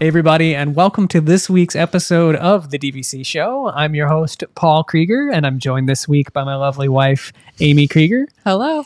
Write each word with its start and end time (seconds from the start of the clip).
Hey, 0.00 0.08
everybody, 0.08 0.56
and 0.56 0.74
welcome 0.74 1.06
to 1.08 1.20
this 1.20 1.48
week's 1.48 1.76
episode 1.76 2.34
of 2.34 2.70
the 2.70 2.80
DVC 2.80 3.24
Show. 3.24 3.68
I'm 3.68 3.94
your 3.94 4.08
host, 4.08 4.42
Paul 4.56 4.82
Krieger, 4.82 5.30
and 5.30 5.46
I'm 5.46 5.60
joined 5.60 5.88
this 5.88 6.08
week 6.08 6.32
by 6.32 6.42
my 6.42 6.56
lovely 6.56 6.88
wife, 6.88 7.32
Amy 7.60 7.86
Krieger. 7.86 8.26
Hello. 8.44 8.82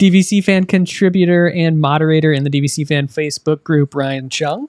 DVC 0.00 0.42
fan 0.42 0.64
contributor 0.64 1.48
and 1.48 1.80
moderator 1.80 2.32
in 2.32 2.42
the 2.42 2.50
DVC 2.50 2.84
fan 2.84 3.06
Facebook 3.06 3.62
group, 3.62 3.94
Ryan 3.94 4.28
Chung. 4.28 4.68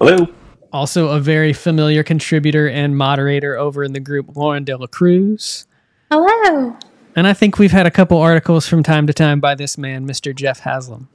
Hello. 0.00 0.26
Also, 0.72 1.10
a 1.10 1.20
very 1.20 1.52
familiar 1.52 2.02
contributor 2.02 2.68
and 2.68 2.96
moderator 2.96 3.56
over 3.56 3.84
in 3.84 3.92
the 3.92 4.00
group, 4.00 4.34
Lauren 4.36 4.64
De 4.64 4.76
La 4.76 4.88
Cruz. 4.88 5.68
Hello. 6.10 6.76
And 7.14 7.28
I 7.28 7.32
think 7.32 7.60
we've 7.60 7.70
had 7.70 7.86
a 7.86 7.92
couple 7.92 8.18
articles 8.18 8.66
from 8.66 8.82
time 8.82 9.06
to 9.06 9.12
time 9.12 9.38
by 9.38 9.54
this 9.54 9.78
man, 9.78 10.04
Mr. 10.04 10.34
Jeff 10.34 10.58
Haslam. 10.60 11.08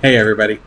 Hey, 0.00 0.16
everybody. 0.16 0.60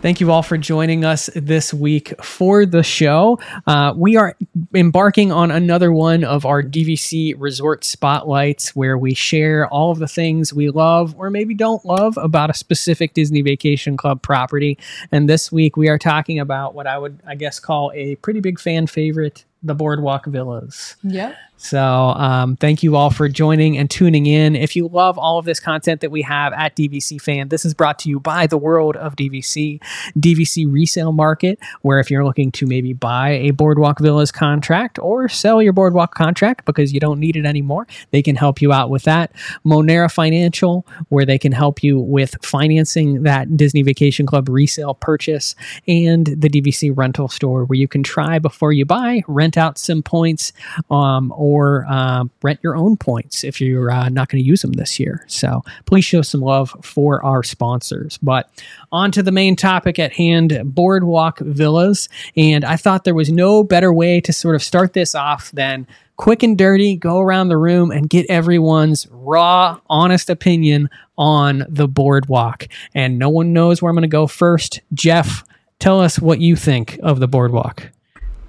Thank 0.00 0.20
you 0.20 0.30
all 0.30 0.44
for 0.44 0.56
joining 0.56 1.04
us 1.04 1.28
this 1.34 1.74
week 1.74 2.14
for 2.22 2.64
the 2.64 2.84
show. 2.84 3.40
Uh, 3.66 3.92
we 3.96 4.16
are 4.16 4.36
embarking 4.72 5.32
on 5.32 5.50
another 5.50 5.92
one 5.92 6.22
of 6.22 6.46
our 6.46 6.62
DVC 6.62 7.34
resort 7.36 7.84
spotlights 7.84 8.76
where 8.76 8.96
we 8.96 9.12
share 9.12 9.66
all 9.66 9.90
of 9.90 9.98
the 9.98 10.06
things 10.06 10.54
we 10.54 10.70
love 10.70 11.16
or 11.18 11.30
maybe 11.30 11.52
don't 11.52 11.84
love 11.84 12.16
about 12.16 12.48
a 12.48 12.54
specific 12.54 13.12
Disney 13.12 13.42
Vacation 13.42 13.96
Club 13.96 14.22
property. 14.22 14.78
And 15.10 15.28
this 15.28 15.50
week 15.50 15.76
we 15.76 15.88
are 15.88 15.98
talking 15.98 16.38
about 16.38 16.76
what 16.76 16.86
I 16.86 16.96
would, 16.96 17.18
I 17.26 17.34
guess, 17.34 17.58
call 17.58 17.90
a 17.92 18.14
pretty 18.16 18.38
big 18.38 18.60
fan 18.60 18.86
favorite 18.86 19.44
the 19.64 19.74
Boardwalk 19.74 20.26
Villas. 20.26 20.94
Yep. 21.02 21.36
So, 21.60 21.82
um, 21.82 22.56
thank 22.56 22.84
you 22.84 22.94
all 22.94 23.10
for 23.10 23.28
joining 23.28 23.76
and 23.76 23.90
tuning 23.90 24.26
in. 24.26 24.54
If 24.54 24.76
you 24.76 24.86
love 24.86 25.18
all 25.18 25.40
of 25.40 25.44
this 25.44 25.58
content 25.58 26.00
that 26.02 26.12
we 26.12 26.22
have 26.22 26.52
at 26.52 26.76
DVC 26.76 27.20
Fan, 27.20 27.48
this 27.48 27.64
is 27.64 27.74
brought 27.74 27.98
to 28.00 28.08
you 28.08 28.20
by 28.20 28.46
the 28.46 28.56
world 28.56 28.96
of 28.96 29.16
DVC, 29.16 29.82
DVC 30.16 30.72
Resale 30.72 31.10
Market, 31.10 31.58
where 31.82 31.98
if 31.98 32.12
you're 32.12 32.24
looking 32.24 32.52
to 32.52 32.66
maybe 32.66 32.92
buy 32.92 33.30
a 33.30 33.50
Boardwalk 33.50 33.98
Villas 33.98 34.30
contract 34.30 35.00
or 35.00 35.28
sell 35.28 35.60
your 35.60 35.72
Boardwalk 35.72 36.14
contract 36.14 36.64
because 36.64 36.92
you 36.92 37.00
don't 37.00 37.18
need 37.18 37.34
it 37.34 37.44
anymore, 37.44 37.88
they 38.12 38.22
can 38.22 38.36
help 38.36 38.62
you 38.62 38.72
out 38.72 38.88
with 38.88 39.02
that. 39.02 39.32
Monera 39.66 40.10
Financial, 40.10 40.86
where 41.08 41.26
they 41.26 41.38
can 41.38 41.50
help 41.50 41.82
you 41.82 41.98
with 41.98 42.36
financing 42.40 43.24
that 43.24 43.56
Disney 43.56 43.82
Vacation 43.82 44.26
Club 44.26 44.48
resale 44.48 44.94
purchase, 44.94 45.56
and 45.88 46.26
the 46.26 46.48
DVC 46.48 46.96
Rental 46.96 47.26
Store, 47.26 47.64
where 47.64 47.76
you 47.76 47.88
can 47.88 48.04
try 48.04 48.38
before 48.38 48.72
you 48.72 48.84
buy, 48.84 49.22
rent 49.26 49.58
out 49.58 49.76
some 49.76 50.04
points, 50.04 50.52
um, 50.88 51.34
or 51.36 51.47
uh, 51.88 52.24
rent 52.42 52.60
your 52.62 52.76
own 52.76 52.96
points 52.96 53.44
if 53.44 53.60
you're 53.60 53.90
uh, 53.90 54.08
not 54.08 54.28
going 54.28 54.42
to 54.42 54.46
use 54.46 54.62
them 54.62 54.72
this 54.72 54.98
year. 54.98 55.24
So 55.26 55.64
please 55.86 56.04
show 56.04 56.22
some 56.22 56.40
love 56.40 56.74
for 56.82 57.24
our 57.24 57.42
sponsors. 57.42 58.18
But 58.18 58.50
on 58.92 59.10
to 59.12 59.22
the 59.22 59.32
main 59.32 59.56
topic 59.56 59.98
at 59.98 60.12
hand 60.12 60.60
Boardwalk 60.64 61.38
Villas. 61.40 62.08
And 62.36 62.64
I 62.64 62.76
thought 62.76 63.04
there 63.04 63.14
was 63.14 63.30
no 63.30 63.62
better 63.64 63.92
way 63.92 64.20
to 64.20 64.32
sort 64.32 64.54
of 64.54 64.62
start 64.62 64.92
this 64.92 65.14
off 65.14 65.50
than 65.52 65.86
quick 66.16 66.42
and 66.42 66.58
dirty, 66.58 66.96
go 66.96 67.20
around 67.20 67.48
the 67.48 67.56
room 67.56 67.90
and 67.90 68.10
get 68.10 68.26
everyone's 68.28 69.06
raw, 69.10 69.80
honest 69.88 70.28
opinion 70.28 70.90
on 71.16 71.64
the 71.68 71.88
boardwalk. 71.88 72.66
And 72.94 73.18
no 73.18 73.28
one 73.28 73.52
knows 73.52 73.80
where 73.80 73.90
I'm 73.90 73.94
going 73.94 74.02
to 74.02 74.08
go 74.08 74.26
first. 74.26 74.80
Jeff, 74.92 75.44
tell 75.78 76.00
us 76.00 76.18
what 76.18 76.40
you 76.40 76.56
think 76.56 76.98
of 77.02 77.20
the 77.20 77.28
boardwalk. 77.28 77.90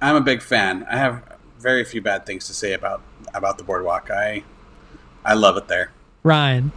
I'm 0.02 0.16
a 0.16 0.20
big 0.20 0.42
fan. 0.42 0.86
I 0.90 0.96
have 0.96 1.22
very 1.60 1.84
few 1.84 2.00
bad 2.00 2.26
things 2.26 2.46
to 2.46 2.54
say 2.54 2.72
about 2.72 3.02
about 3.34 3.58
the 3.58 3.64
boardwalk. 3.64 4.10
I 4.10 4.42
I 5.24 5.34
love 5.34 5.56
it 5.56 5.68
there. 5.68 5.92
Ryan. 6.22 6.72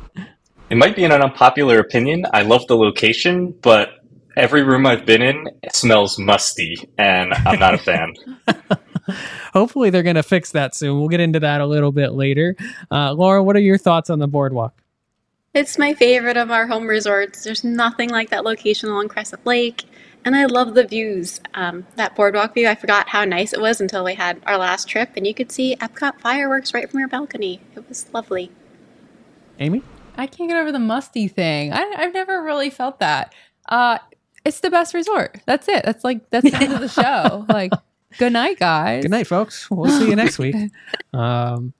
It 0.70 0.78
might 0.78 0.96
be 0.96 1.04
an 1.04 1.12
unpopular 1.12 1.80
opinion. 1.80 2.26
I 2.34 2.42
love 2.42 2.66
the 2.68 2.76
location, 2.76 3.54
but 3.62 4.04
every 4.36 4.64
room 4.64 4.86
I've 4.86 5.06
been 5.06 5.22
in 5.22 5.50
smells 5.72 6.18
musty, 6.18 6.78
and 6.98 7.34
I'm 7.34 7.60
not 7.60 7.76
a 7.76 7.78
fan. 7.78 8.14
Hopefully, 9.54 9.90
they're 9.90 10.04
going 10.04 10.16
to 10.16 10.24
fix 10.24 10.52
that 10.52 10.74
soon. 10.74 10.98
We'll 10.98 11.10
get 11.10 11.20
into 11.20 11.40
that 11.42 11.62
a 11.62 11.66
little 11.66 11.92
bit 11.92 12.14
later. 12.14 12.56
Uh, 12.90 13.14
Laura, 13.14 13.44
what 13.44 13.56
are 13.56 13.62
your 13.62 13.78
thoughts 13.78 14.10
on 14.10 14.20
the 14.20 14.28
boardwalk? 14.28 14.82
It's 15.54 15.78
my 15.78 15.94
favorite 15.94 16.38
of 16.38 16.50
our 16.50 16.66
home 16.66 16.88
resorts. 16.88 17.44
There's 17.44 17.64
nothing 17.64 18.10
like 18.10 18.32
that 18.32 18.44
location 18.44 18.90
along 18.90 19.10
Crescent 19.10 19.46
Lake. 19.46 19.84
And 20.26 20.36
I 20.36 20.46
love 20.46 20.74
the 20.74 20.86
views. 20.86 21.42
Um, 21.54 21.86
that 21.96 22.16
boardwalk 22.16 22.54
view, 22.54 22.68
I 22.68 22.76
forgot 22.76 23.10
how 23.10 23.26
nice 23.26 23.54
it 23.54 23.60
was 23.60 23.82
until 23.82 24.04
we 24.04 24.16
had 24.16 24.42
our 24.46 24.58
last 24.58 24.88
trip, 24.88 25.12
and 25.16 25.28
you 25.28 25.34
could 25.34 25.52
see 25.52 25.76
Epcot 25.76 26.20
fireworks 26.20 26.74
right 26.74 26.90
from 26.90 27.00
your 27.00 27.10
balcony. 27.10 27.60
It 27.76 27.88
was 27.90 28.08
lovely. 28.14 28.52
Amy? 29.60 29.84
I 30.18 30.28
can't 30.28 30.50
get 30.50 30.58
over 30.58 30.72
the 30.72 30.80
musty 30.80 31.28
thing. 31.28 31.74
I, 31.74 31.80
have 31.98 32.14
never 32.14 32.42
really 32.42 32.70
felt 32.70 33.00
that. 33.00 33.34
Uh, 33.68 33.98
it's 34.46 34.60
the 34.60 34.70
best 34.70 34.94
resort. 34.94 35.40
That's 35.46 35.68
it. 35.68 35.84
That's 35.84 36.04
like, 36.04 36.30
that's 36.30 36.50
the 36.50 36.56
end 36.56 36.74
of 36.74 36.80
the 36.80 36.88
show. 36.90 37.46
Like, 37.50 37.72
good 38.18 38.34
night, 38.34 38.60
guys. 38.60 39.04
Good 39.04 39.12
night, 39.12 39.28
folks. 39.28 39.70
We'll 39.70 39.92
see 39.92 40.10
you 40.10 40.16
next 40.16 40.40
week. 40.40 40.56
Um, 41.14 41.74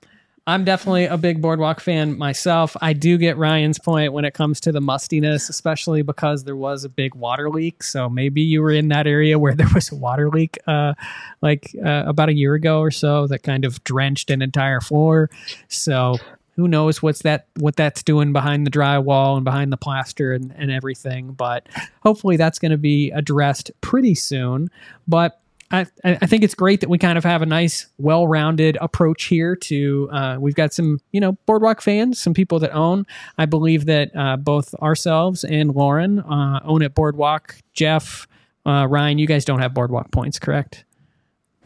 I'm 0.46 0.64
definitely 0.64 1.06
a 1.06 1.16
big 1.16 1.40
boardwalk 1.40 1.80
fan 1.80 2.18
myself. 2.18 2.76
I 2.82 2.92
do 2.92 3.16
get 3.16 3.38
Ryan's 3.38 3.78
point 3.78 4.12
when 4.12 4.26
it 4.26 4.34
comes 4.34 4.60
to 4.60 4.72
the 4.72 4.80
mustiness, 4.80 5.48
especially 5.48 6.02
because 6.02 6.44
there 6.44 6.56
was 6.56 6.84
a 6.84 6.90
big 6.90 7.14
water 7.14 7.48
leak. 7.48 7.82
So 7.82 8.10
maybe 8.10 8.42
you 8.42 8.60
were 8.60 8.70
in 8.70 8.88
that 8.88 9.06
area 9.06 9.38
where 9.38 9.54
there 9.56 9.70
was 9.74 9.90
a 9.90 9.94
water 9.94 10.28
leak, 10.28 10.58
uh, 10.66 10.94
like 11.40 11.74
uh, 11.82 12.04
about 12.06 12.28
a 12.28 12.34
year 12.34 12.54
ago 12.54 12.80
or 12.80 12.90
so, 12.90 13.26
that 13.28 13.42
kind 13.42 13.64
of 13.64 13.82
drenched 13.84 14.30
an 14.30 14.42
entire 14.42 14.82
floor. 14.82 15.30
So 15.68 16.16
who 16.56 16.68
knows 16.68 17.02
what's 17.02 17.22
that 17.22 17.46
what 17.56 17.76
that's 17.76 18.02
doing 18.02 18.32
behind 18.32 18.66
the 18.66 18.70
drywall 18.70 19.36
and 19.36 19.44
behind 19.44 19.72
the 19.72 19.76
plaster 19.78 20.34
and, 20.34 20.54
and 20.56 20.70
everything. 20.70 21.32
But 21.32 21.66
hopefully 22.02 22.36
that's 22.36 22.58
going 22.58 22.70
to 22.70 22.78
be 22.78 23.10
addressed 23.12 23.70
pretty 23.80 24.14
soon. 24.14 24.70
But 25.08 25.40
I, 25.70 25.86
I 26.04 26.26
think 26.26 26.44
it's 26.44 26.54
great 26.54 26.80
that 26.80 26.88
we 26.90 26.98
kind 26.98 27.18
of 27.18 27.24
have 27.24 27.42
a 27.42 27.46
nice, 27.46 27.86
well-rounded 27.98 28.78
approach 28.80 29.24
here. 29.24 29.56
To 29.56 30.08
uh, 30.12 30.36
we've 30.38 30.54
got 30.54 30.72
some, 30.72 31.00
you 31.12 31.20
know, 31.20 31.32
boardwalk 31.46 31.80
fans, 31.80 32.20
some 32.20 32.34
people 32.34 32.58
that 32.60 32.72
own. 32.72 33.06
I 33.38 33.46
believe 33.46 33.86
that 33.86 34.14
uh, 34.14 34.36
both 34.36 34.74
ourselves 34.76 35.44
and 35.44 35.74
Lauren 35.74 36.20
uh, 36.20 36.60
own 36.64 36.82
at 36.82 36.94
Boardwalk. 36.94 37.56
Jeff, 37.72 38.28
uh, 38.66 38.86
Ryan, 38.88 39.18
you 39.18 39.26
guys 39.26 39.44
don't 39.44 39.60
have 39.60 39.74
boardwalk 39.74 40.10
points, 40.10 40.38
correct? 40.38 40.84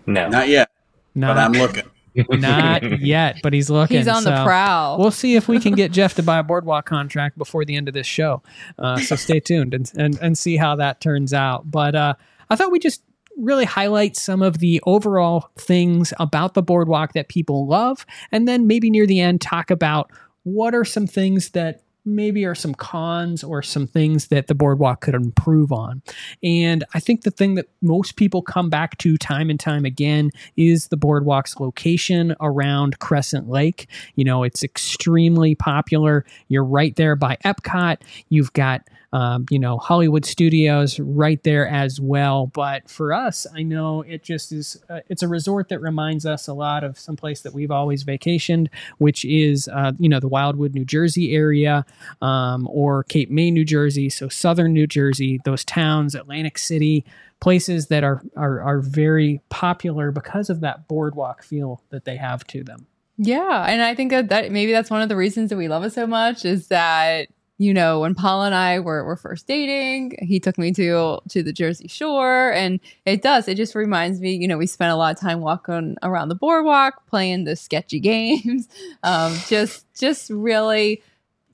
No, 0.07 0.29
not 0.29 0.49
yet. 0.49 0.71
Not, 1.15 1.35
but 1.35 1.39
I'm 1.39 1.53
looking. 1.53 1.85
Not 2.31 3.01
yet, 3.01 3.39
but 3.45 3.53
he's 3.53 3.71
looking. 3.71 3.99
He's 3.99 4.09
on 4.09 4.23
so 4.23 4.31
the 4.31 4.43
prowl. 4.43 4.99
We'll 4.99 5.13
see 5.13 5.37
if 5.37 5.47
we 5.47 5.61
can 5.61 5.75
get 5.75 5.93
Jeff 5.93 6.15
to 6.15 6.23
buy 6.23 6.39
a 6.39 6.43
boardwalk 6.43 6.85
contract 6.85 7.39
before 7.39 7.65
the 7.65 7.77
end 7.77 7.87
of 7.87 7.95
this 7.95 8.09
show. 8.09 8.43
Uh, 8.77 8.99
so 8.99 9.15
stay 9.15 9.39
tuned 9.39 9.73
and, 9.73 9.93
and 9.97 10.19
and 10.21 10.37
see 10.37 10.57
how 10.57 10.75
that 10.77 11.01
turns 11.01 11.33
out. 11.33 11.71
But 11.71 11.95
uh, 11.95 12.15
I 12.51 12.57
thought 12.57 12.73
we 12.73 12.81
just 12.81 13.03
really 13.39 13.65
highlight 13.65 14.17
some 14.17 14.43
of 14.43 14.59
the 14.59 14.81
overall 14.85 15.51
things 15.57 16.13
about 16.19 16.55
the 16.55 16.63
boardwalk 16.63 17.13
that 17.13 17.29
people 17.29 17.67
love. 17.67 18.05
And 18.33 18.47
then 18.47 18.67
maybe 18.67 18.91
near 18.91 19.07
the 19.07 19.21
end, 19.21 19.41
talk 19.41 19.71
about 19.71 20.11
what 20.43 20.75
are 20.75 20.85
some 20.85 21.07
things 21.07 21.51
that 21.51 21.83
maybe 22.15 22.45
are 22.45 22.55
some 22.55 22.75
cons 22.75 23.45
or 23.45 23.63
some 23.63 23.87
things 23.87 24.29
that 24.29 24.47
the 24.47 24.55
boardwalk 24.55 25.01
could 25.01 25.15
improve 25.15 25.73
on. 25.73 26.03
And 26.43 26.85
I 26.95 27.01
think 27.01 27.23
the 27.23 27.31
thing 27.31 27.55
that 27.55 27.69
most 27.83 28.17
people 28.17 28.43
come 28.43 28.71
back 28.71 28.99
to 28.99 29.17
time 29.17 29.51
and 29.51 29.61
time 29.61 29.85
again 29.85 30.31
is 30.57 30.89
the 30.89 30.97
boardwalk's 30.97 31.59
location 31.59 32.35
around 32.41 32.99
Crescent 32.99 33.49
Lake. 33.49 33.89
You 34.17 34.25
know, 34.25 34.43
it's 34.43 34.63
extremely 34.63 35.55
popular. 35.55 36.25
You're 36.49 36.65
right 36.65 36.95
there 36.97 37.17
by 37.17 37.37
Epcot. 37.45 37.99
You've 38.29 38.53
got 38.53 38.83
um, 39.13 39.47
you 39.51 39.59
know, 39.59 39.79
Hollywood 39.79 40.25
Studios 40.25 41.01
right 41.01 41.43
there 41.43 41.67
as 41.67 42.01
well. 42.01 42.47
But 42.49 42.91
for 42.91 43.13
us, 43.13 43.47
I 43.55 43.63
know 43.63 44.03
it 44.03 44.23
just 44.23 44.53
is, 44.53 44.83
uh, 44.91 45.01
it's 45.09 45.23
a 45.23 45.29
resort 45.29 45.69
that 45.71 45.81
reminds 45.81 46.27
us 46.27 46.47
a 46.47 46.53
lot 46.53 46.85
of 46.85 46.99
some 46.99 47.17
place 47.17 47.41
that 47.43 47.55
we've 47.55 47.71
always 47.71 48.05
vacationed, 48.05 48.69
which 48.99 49.25
is, 49.25 49.69
uh, 49.69 49.93
you 49.99 50.09
know, 50.09 50.21
the 50.21 50.29
Wildwood, 50.29 50.75
New 50.75 50.85
Jersey 50.85 51.35
area 51.35 51.87
um, 52.23 52.69
or 52.71 53.05
Cape 53.05 53.31
May, 53.31 53.51
New 53.51 53.65
Jersey. 53.65 54.09
So 54.11 54.29
southern 54.29 54.73
New 54.73 54.87
Jersey, 54.87 55.41
those 55.45 55.65
towns, 55.65 56.15
Atlantic 56.15 56.59
City, 56.59 57.05
places 57.41 57.87
that 57.89 58.05
are, 58.05 58.23
are, 58.37 58.61
are 58.61 58.81
very 58.81 59.41
popular 59.49 60.11
because 60.11 60.51
of 60.51 60.61
that 60.61 60.89
boardwalk 60.89 61.43
feel 61.43 61.83
that 61.91 62.05
they 62.05 62.17
have 62.17 62.47
to 62.49 62.65
them. 62.65 62.87
Yeah, 63.17 63.65
and 63.69 63.83
I 63.83 63.95
think 63.95 64.11
that, 64.13 64.29
that 64.29 64.53
maybe 64.53 64.73
that's 64.73 64.91
one 64.91 65.03
of 65.03 65.09
the 65.09 65.17
reasons 65.17 65.51
that 65.51 65.57
we 65.57 65.69
love 65.69 65.83
it 65.85 65.93
so 65.93 66.07
much 66.07 66.45
is 66.45 66.69
that 66.69 67.29
you 67.61 67.75
know, 67.75 68.01
when 68.01 68.15
Paul 68.15 68.45
and 68.45 68.55
I 68.55 68.79
were, 68.79 69.05
were 69.05 69.17
first 69.17 69.49
dating, 69.49 70.17
he 70.21 70.39
took 70.39 70.57
me 70.59 70.73
to 70.75 71.19
to 71.29 71.43
the 71.43 71.53
Jersey 71.53 71.89
Shore, 71.89 72.53
and 72.53 72.79
it 73.05 73.21
does. 73.21 73.49
It 73.49 73.57
just 73.57 73.75
reminds 73.75 74.21
me, 74.21 74.33
you 74.35 74.47
know, 74.47 74.57
we 74.57 74.69
spent 74.69 74.93
a 74.93 74.97
lot 74.97 75.13
of 75.13 75.21
time 75.21 75.41
walking 75.41 75.97
around 76.05 76.29
the 76.29 76.37
boardwalk, 76.37 77.05
playing 77.09 77.45
the 77.45 77.57
sketchy 77.57 77.99
games. 78.01 78.69
Um, 79.03 79.37
just 79.49 79.93
just 79.95 80.31
really 80.31 81.03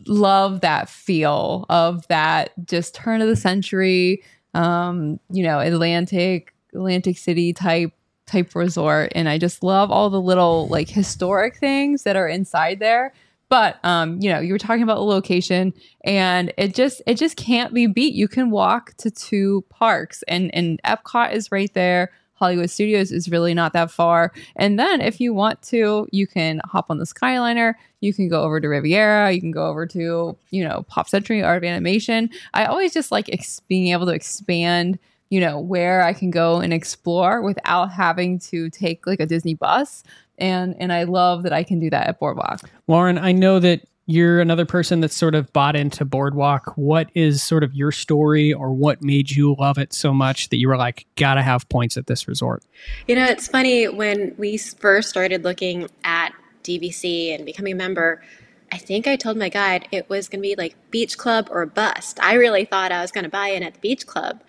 love 0.06 0.60
that 0.60 0.88
feel 0.88 1.66
of 1.68 2.06
that 2.08 2.50
just 2.66 2.94
turn 2.94 3.22
of 3.22 3.28
the 3.28 3.36
century, 3.36 4.22
um, 4.54 5.18
you 5.30 5.42
know, 5.42 5.60
Atlantic 5.60 6.54
Atlantic 6.74 7.18
City 7.18 7.52
type 7.52 7.92
type 8.26 8.54
resort, 8.54 9.12
and 9.14 9.28
I 9.28 9.38
just 9.38 9.62
love 9.62 9.90
all 9.90 10.10
the 10.10 10.20
little 10.20 10.66
like 10.68 10.88
historic 10.88 11.58
things 11.58 12.02
that 12.04 12.16
are 12.16 12.28
inside 12.28 12.78
there 12.80 13.12
But 13.48 13.78
um, 13.84 14.18
you 14.20 14.30
know, 14.30 14.40
you 14.40 14.52
were 14.52 14.58
talking 14.58 14.82
about 14.82 14.96
the 14.96 15.04
location 15.04 15.72
and 16.04 16.52
it 16.56 16.74
just 16.74 17.02
it 17.06 17.14
just 17.14 17.36
can't 17.36 17.72
be 17.74 17.86
beat. 17.86 18.14
You 18.14 18.26
can 18.28 18.50
walk 18.50 18.94
to 18.98 19.10
two 19.10 19.64
parks 19.70 20.24
and 20.26 20.52
and 20.54 20.80
Epcot 20.84 21.32
is 21.32 21.52
right 21.52 21.72
there. 21.74 22.10
Hollywood 22.34 22.70
Studios 22.70 23.12
is 23.12 23.28
really 23.28 23.54
not 23.54 23.72
that 23.72 23.90
far. 23.90 24.32
And 24.56 24.78
then 24.78 25.00
if 25.00 25.20
you 25.20 25.32
want 25.32 25.62
to, 25.62 26.06
you 26.10 26.26
can 26.26 26.60
hop 26.64 26.86
on 26.90 26.98
the 26.98 27.04
Skyliner, 27.04 27.74
you 28.00 28.12
can 28.12 28.28
go 28.28 28.42
over 28.42 28.60
to 28.60 28.68
Riviera, 28.68 29.32
you 29.32 29.40
can 29.40 29.52
go 29.52 29.66
over 29.66 29.86
to, 29.86 30.36
you 30.50 30.64
know, 30.64 30.84
Pop 30.88 31.08
Century 31.08 31.42
Art 31.42 31.58
of 31.58 31.64
Animation. 31.64 32.30
I 32.52 32.66
always 32.66 32.92
just 32.92 33.12
like 33.12 33.28
ex- 33.32 33.60
being 33.60 33.88
able 33.88 34.06
to 34.06 34.12
expand 34.12 34.98
you 35.30 35.40
know 35.40 35.58
where 35.58 36.02
I 36.02 36.12
can 36.12 36.30
go 36.30 36.60
and 36.60 36.72
explore 36.72 37.40
without 37.40 37.90
having 37.90 38.38
to 38.40 38.70
take 38.70 39.04
like 39.06 39.20
a 39.20 39.26
Disney 39.26 39.54
bus 39.54 40.04
and 40.38 40.74
and 40.78 40.92
I 40.92 41.04
love 41.04 41.42
that 41.44 41.52
I 41.52 41.62
can 41.62 41.78
do 41.78 41.90
that 41.90 42.06
at 42.08 42.18
Boardwalk. 42.18 42.68
Lauren, 42.86 43.18
I 43.18 43.32
know 43.32 43.58
that 43.60 43.82
you're 44.06 44.40
another 44.40 44.66
person 44.66 45.00
that's 45.00 45.16
sort 45.16 45.34
of 45.34 45.52
bought 45.52 45.76
into 45.76 46.04
Boardwalk. 46.04 46.72
What 46.76 47.08
is 47.14 47.42
sort 47.42 47.64
of 47.64 47.74
your 47.74 47.90
story 47.90 48.52
or 48.52 48.72
what 48.72 49.02
made 49.02 49.30
you 49.30 49.56
love 49.58 49.78
it 49.78 49.92
so 49.94 50.12
much 50.12 50.50
that 50.50 50.58
you 50.58 50.68
were 50.68 50.76
like, 50.76 51.06
gotta 51.16 51.42
have 51.42 51.68
points 51.68 51.96
at 51.96 52.06
this 52.06 52.28
resort? 52.28 52.62
You 53.06 53.16
know, 53.16 53.24
it's 53.24 53.48
funny 53.48 53.88
when 53.88 54.34
we 54.36 54.58
first 54.58 55.08
started 55.08 55.44
looking 55.44 55.88
at 56.04 56.32
DVC 56.64 57.34
and 57.34 57.46
becoming 57.46 57.72
a 57.72 57.76
member. 57.76 58.22
I 58.70 58.76
think 58.76 59.06
I 59.06 59.16
told 59.16 59.36
my 59.36 59.48
guide 59.48 59.88
it 59.90 60.08
was 60.10 60.28
to 60.28 60.38
be 60.38 60.54
like 60.56 60.76
beach 60.90 61.16
club 61.16 61.48
or 61.50 61.64
bust. 61.64 62.18
I 62.22 62.34
really 62.34 62.64
thought 62.64 62.92
I 62.92 63.00
was 63.00 63.10
to 63.10 63.28
buy 63.28 63.48
in 63.48 63.62
at 63.62 63.74
the 63.74 63.80
beach 63.80 64.06
club. 64.06 64.42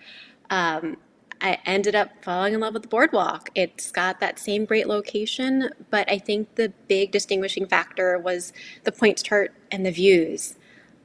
Um, 0.50 0.96
I 1.40 1.58
ended 1.66 1.94
up 1.94 2.10
falling 2.22 2.54
in 2.54 2.60
love 2.60 2.74
with 2.74 2.82
the 2.82 2.88
boardwalk. 2.88 3.50
It's 3.54 3.90
got 3.90 4.20
that 4.20 4.38
same 4.38 4.64
great 4.64 4.86
location, 4.86 5.70
but 5.90 6.10
I 6.10 6.18
think 6.18 6.54
the 6.54 6.72
big 6.88 7.10
distinguishing 7.10 7.66
factor 7.66 8.18
was 8.18 8.52
the 8.84 8.92
points 8.92 9.22
chart 9.22 9.52
and 9.70 9.84
the 9.84 9.90
views. 9.90 10.56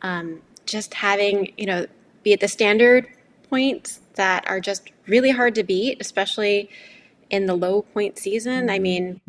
Um, 0.01 0.41
just 0.65 0.93
having, 0.95 1.53
you 1.57 1.65
know, 1.65 1.85
be 2.23 2.33
at 2.33 2.39
the 2.39 2.47
standard 2.47 3.07
points 3.49 3.99
that 4.15 4.47
are 4.47 4.59
just 4.59 4.91
really 5.07 5.31
hard 5.31 5.55
to 5.55 5.63
beat, 5.63 5.97
especially 5.99 6.69
in 7.29 7.45
the 7.45 7.55
low 7.55 7.81
point 7.81 8.17
season. 8.17 8.69
I 8.69 8.79
mean, 8.79 9.21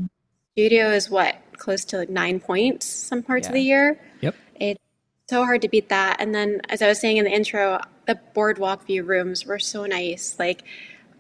studio 0.53 0.91
is 0.91 1.11
what 1.11 1.37
close 1.53 1.85
to 1.87 1.99
like 1.99 2.11
nine 2.11 2.41
points 2.41 2.87
some 2.87 3.23
parts 3.23 3.47
of 3.47 3.55
the 3.55 3.61
year. 3.61 4.01
Yep. 4.21 4.35
It's 4.57 4.81
so 5.29 5.45
hard 5.45 5.63
to 5.63 5.69
beat 5.69 5.89
that. 5.89 6.21
And 6.21 6.35
then, 6.35 6.61
as 6.69 6.83
I 6.83 6.89
was 6.89 7.01
saying 7.01 7.17
in 7.17 7.25
the 7.25 7.31
intro, 7.31 7.81
the 8.07 8.19
boardwalk 8.35 8.87
view 8.87 9.03
rooms 9.03 9.47
were 9.47 9.59
so 9.59 9.87
nice. 9.87 10.37
Like, 10.39 10.63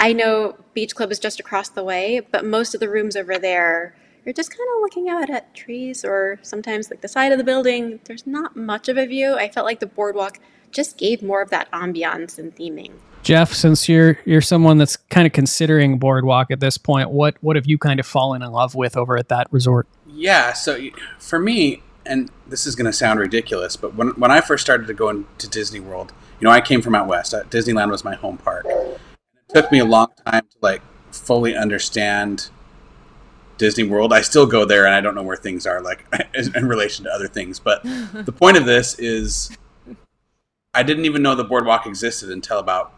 I 0.00 0.12
know 0.12 0.56
Beach 0.74 0.94
Club 0.94 1.12
is 1.12 1.18
just 1.18 1.40
across 1.40 1.68
the 1.68 1.84
way, 1.84 2.20
but 2.30 2.44
most 2.44 2.74
of 2.74 2.80
the 2.80 2.88
rooms 2.88 3.16
over 3.16 3.38
there, 3.38 3.94
you're 4.24 4.32
just 4.32 4.50
kind 4.50 4.68
of 4.76 4.82
looking 4.82 5.08
out 5.08 5.30
at 5.30 5.54
trees 5.54 6.04
or 6.04 6.38
sometimes 6.42 6.90
like 6.90 7.00
the 7.00 7.08
side 7.08 7.32
of 7.32 7.38
the 7.38 7.44
building. 7.44 8.00
There's 8.04 8.26
not 8.26 8.56
much 8.56 8.88
of 8.88 8.96
a 8.96 9.06
view. 9.06 9.34
I 9.34 9.48
felt 9.48 9.66
like 9.66 9.80
the 9.80 9.86
boardwalk 9.86 10.38
just 10.70 10.96
gave 10.96 11.22
more 11.22 11.42
of 11.42 11.50
that 11.50 11.70
ambiance 11.70 12.38
and 12.38 12.54
theming. 12.54 12.92
Jeff, 13.22 13.52
since 13.52 13.88
you're 13.88 14.18
you're 14.24 14.40
someone 14.40 14.78
that's 14.78 14.96
kind 14.96 15.26
of 15.26 15.32
considering 15.32 15.98
boardwalk 15.98 16.50
at 16.50 16.58
this 16.58 16.76
point, 16.76 17.10
what 17.10 17.36
what 17.40 17.54
have 17.56 17.66
you 17.66 17.78
kind 17.78 18.00
of 18.00 18.06
fallen 18.06 18.42
in 18.42 18.50
love 18.50 18.74
with 18.74 18.96
over 18.96 19.16
at 19.16 19.28
that 19.28 19.46
resort? 19.52 19.86
Yeah, 20.08 20.52
so 20.52 20.80
for 21.18 21.38
me, 21.38 21.82
and 22.04 22.30
this 22.48 22.66
is 22.66 22.74
going 22.74 22.86
to 22.86 22.92
sound 22.92 23.20
ridiculous, 23.20 23.76
but 23.76 23.94
when 23.94 24.08
when 24.10 24.32
I 24.32 24.40
first 24.40 24.64
started 24.64 24.88
to 24.88 24.94
go 24.94 25.08
into 25.08 25.48
Disney 25.48 25.78
World, 25.78 26.12
you 26.42 26.48
know, 26.48 26.52
I 26.52 26.60
came 26.60 26.82
from 26.82 26.96
out 26.96 27.06
west. 27.06 27.32
Uh, 27.32 27.44
Disneyland 27.44 27.92
was 27.92 28.02
my 28.02 28.16
home 28.16 28.36
park. 28.36 28.66
It 28.66 28.98
took 29.54 29.70
me 29.70 29.78
a 29.78 29.84
long 29.84 30.08
time 30.26 30.42
to 30.42 30.56
like 30.60 30.82
fully 31.12 31.56
understand 31.56 32.50
Disney 33.58 33.84
World. 33.84 34.12
I 34.12 34.22
still 34.22 34.44
go 34.44 34.64
there 34.64 34.84
and 34.84 34.92
I 34.92 35.00
don't 35.00 35.14
know 35.14 35.22
where 35.22 35.36
things 35.36 35.68
are 35.68 35.80
like 35.80 36.04
in 36.34 36.66
relation 36.66 37.04
to 37.04 37.12
other 37.12 37.28
things. 37.28 37.60
But 37.60 37.84
the 38.12 38.34
point 38.36 38.56
of 38.56 38.66
this 38.66 38.98
is 38.98 39.56
I 40.74 40.82
didn't 40.82 41.04
even 41.04 41.22
know 41.22 41.36
the 41.36 41.44
boardwalk 41.44 41.86
existed 41.86 42.28
until 42.28 42.58
about 42.58 42.92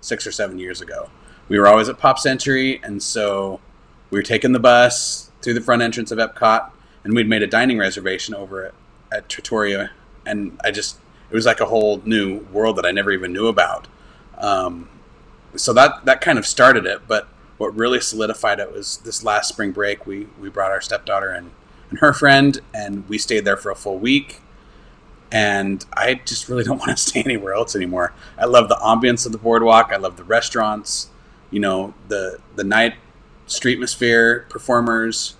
six 0.00 0.26
or 0.26 0.32
seven 0.32 0.58
years 0.58 0.80
ago. 0.80 1.08
We 1.48 1.60
were 1.60 1.68
always 1.68 1.88
at 1.88 1.98
Pop 1.98 2.18
Century, 2.18 2.80
and 2.82 3.00
so 3.00 3.60
we 4.10 4.18
were 4.18 4.24
taking 4.24 4.50
the 4.50 4.58
bus 4.58 5.30
through 5.40 5.54
the 5.54 5.60
front 5.60 5.82
entrance 5.82 6.10
of 6.10 6.18
Epcot, 6.18 6.72
and 7.04 7.14
we'd 7.14 7.28
made 7.28 7.44
a 7.44 7.46
dining 7.46 7.78
reservation 7.78 8.34
over 8.34 8.66
at, 8.66 8.74
at 9.12 9.28
Trattoria, 9.28 9.92
and 10.26 10.60
I 10.64 10.72
just 10.72 10.98
it 11.30 11.34
was 11.34 11.46
like 11.46 11.60
a 11.60 11.66
whole 11.66 12.00
new 12.04 12.40
world 12.52 12.76
that 12.76 12.86
I 12.86 12.90
never 12.90 13.10
even 13.12 13.32
knew 13.32 13.46
about. 13.46 13.86
Um, 14.38 14.88
so 15.56 15.72
that 15.72 16.04
that 16.04 16.20
kind 16.20 16.38
of 16.38 16.46
started 16.46 16.86
it, 16.86 17.06
but 17.06 17.28
what 17.58 17.76
really 17.76 18.00
solidified 18.00 18.60
it 18.60 18.72
was 18.72 18.98
this 18.98 19.24
last 19.24 19.48
spring 19.48 19.72
break. 19.72 20.06
We 20.06 20.28
we 20.40 20.48
brought 20.48 20.70
our 20.70 20.80
stepdaughter 20.80 21.30
and 21.30 21.50
and 21.90 21.98
her 22.00 22.12
friend, 22.12 22.60
and 22.74 23.08
we 23.08 23.18
stayed 23.18 23.44
there 23.44 23.56
for 23.56 23.70
a 23.70 23.76
full 23.76 23.98
week. 23.98 24.40
And 25.30 25.84
I 25.92 26.14
just 26.14 26.48
really 26.48 26.64
don't 26.68 26.78
want 26.78 26.90
to 26.90 26.96
stay 26.96 27.22
anywhere 27.22 27.54
else 27.54 27.74
anymore. 27.76 28.12
I 28.38 28.46
love 28.46 28.68
the 28.68 28.76
ambience 28.76 29.26
of 29.26 29.32
the 29.32 29.38
boardwalk. 29.38 29.90
I 29.92 29.96
love 29.96 30.16
the 30.16 30.24
restaurants. 30.24 31.08
You 31.50 31.60
know 31.60 31.94
the 32.08 32.38
the 32.56 32.64
night 32.64 32.94
streetmosphere 33.46 34.48
performers, 34.48 35.34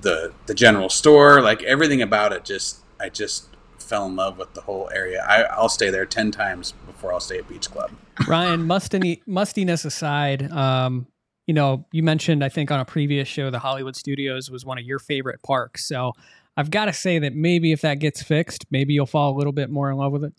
the 0.00 0.32
the 0.46 0.54
general 0.54 0.88
store, 0.88 1.40
like 1.42 1.62
everything 1.62 2.00
about 2.00 2.32
it. 2.32 2.44
Just 2.44 2.80
I 3.00 3.08
just 3.08 3.48
fell 3.92 4.06
in 4.06 4.16
love 4.16 4.38
with 4.38 4.54
the 4.54 4.62
whole 4.62 4.88
area. 4.94 5.22
I, 5.28 5.42
I'll 5.42 5.68
stay 5.68 5.90
there 5.90 6.06
ten 6.06 6.30
times 6.30 6.72
before 6.86 7.12
I'll 7.12 7.20
stay 7.20 7.36
at 7.36 7.46
Beach 7.46 7.70
Club. 7.70 7.90
Ryan, 8.26 8.66
musty, 8.66 9.22
mustiness 9.26 9.84
aside, 9.84 10.50
um, 10.50 11.06
you 11.46 11.52
know, 11.52 11.84
you 11.92 12.02
mentioned 12.02 12.42
I 12.42 12.48
think 12.48 12.70
on 12.70 12.80
a 12.80 12.86
previous 12.86 13.28
show 13.28 13.50
the 13.50 13.58
Hollywood 13.58 13.94
Studios 13.94 14.50
was 14.50 14.64
one 14.64 14.78
of 14.78 14.84
your 14.84 14.98
favorite 14.98 15.42
parks. 15.42 15.86
So 15.86 16.12
I've 16.56 16.70
got 16.70 16.86
to 16.86 16.94
say 16.94 17.18
that 17.18 17.34
maybe 17.34 17.72
if 17.72 17.82
that 17.82 17.98
gets 17.98 18.22
fixed, 18.22 18.64
maybe 18.70 18.94
you'll 18.94 19.04
fall 19.04 19.34
a 19.34 19.36
little 19.36 19.52
bit 19.52 19.68
more 19.68 19.90
in 19.90 19.98
love 19.98 20.12
with 20.12 20.24
it. 20.24 20.32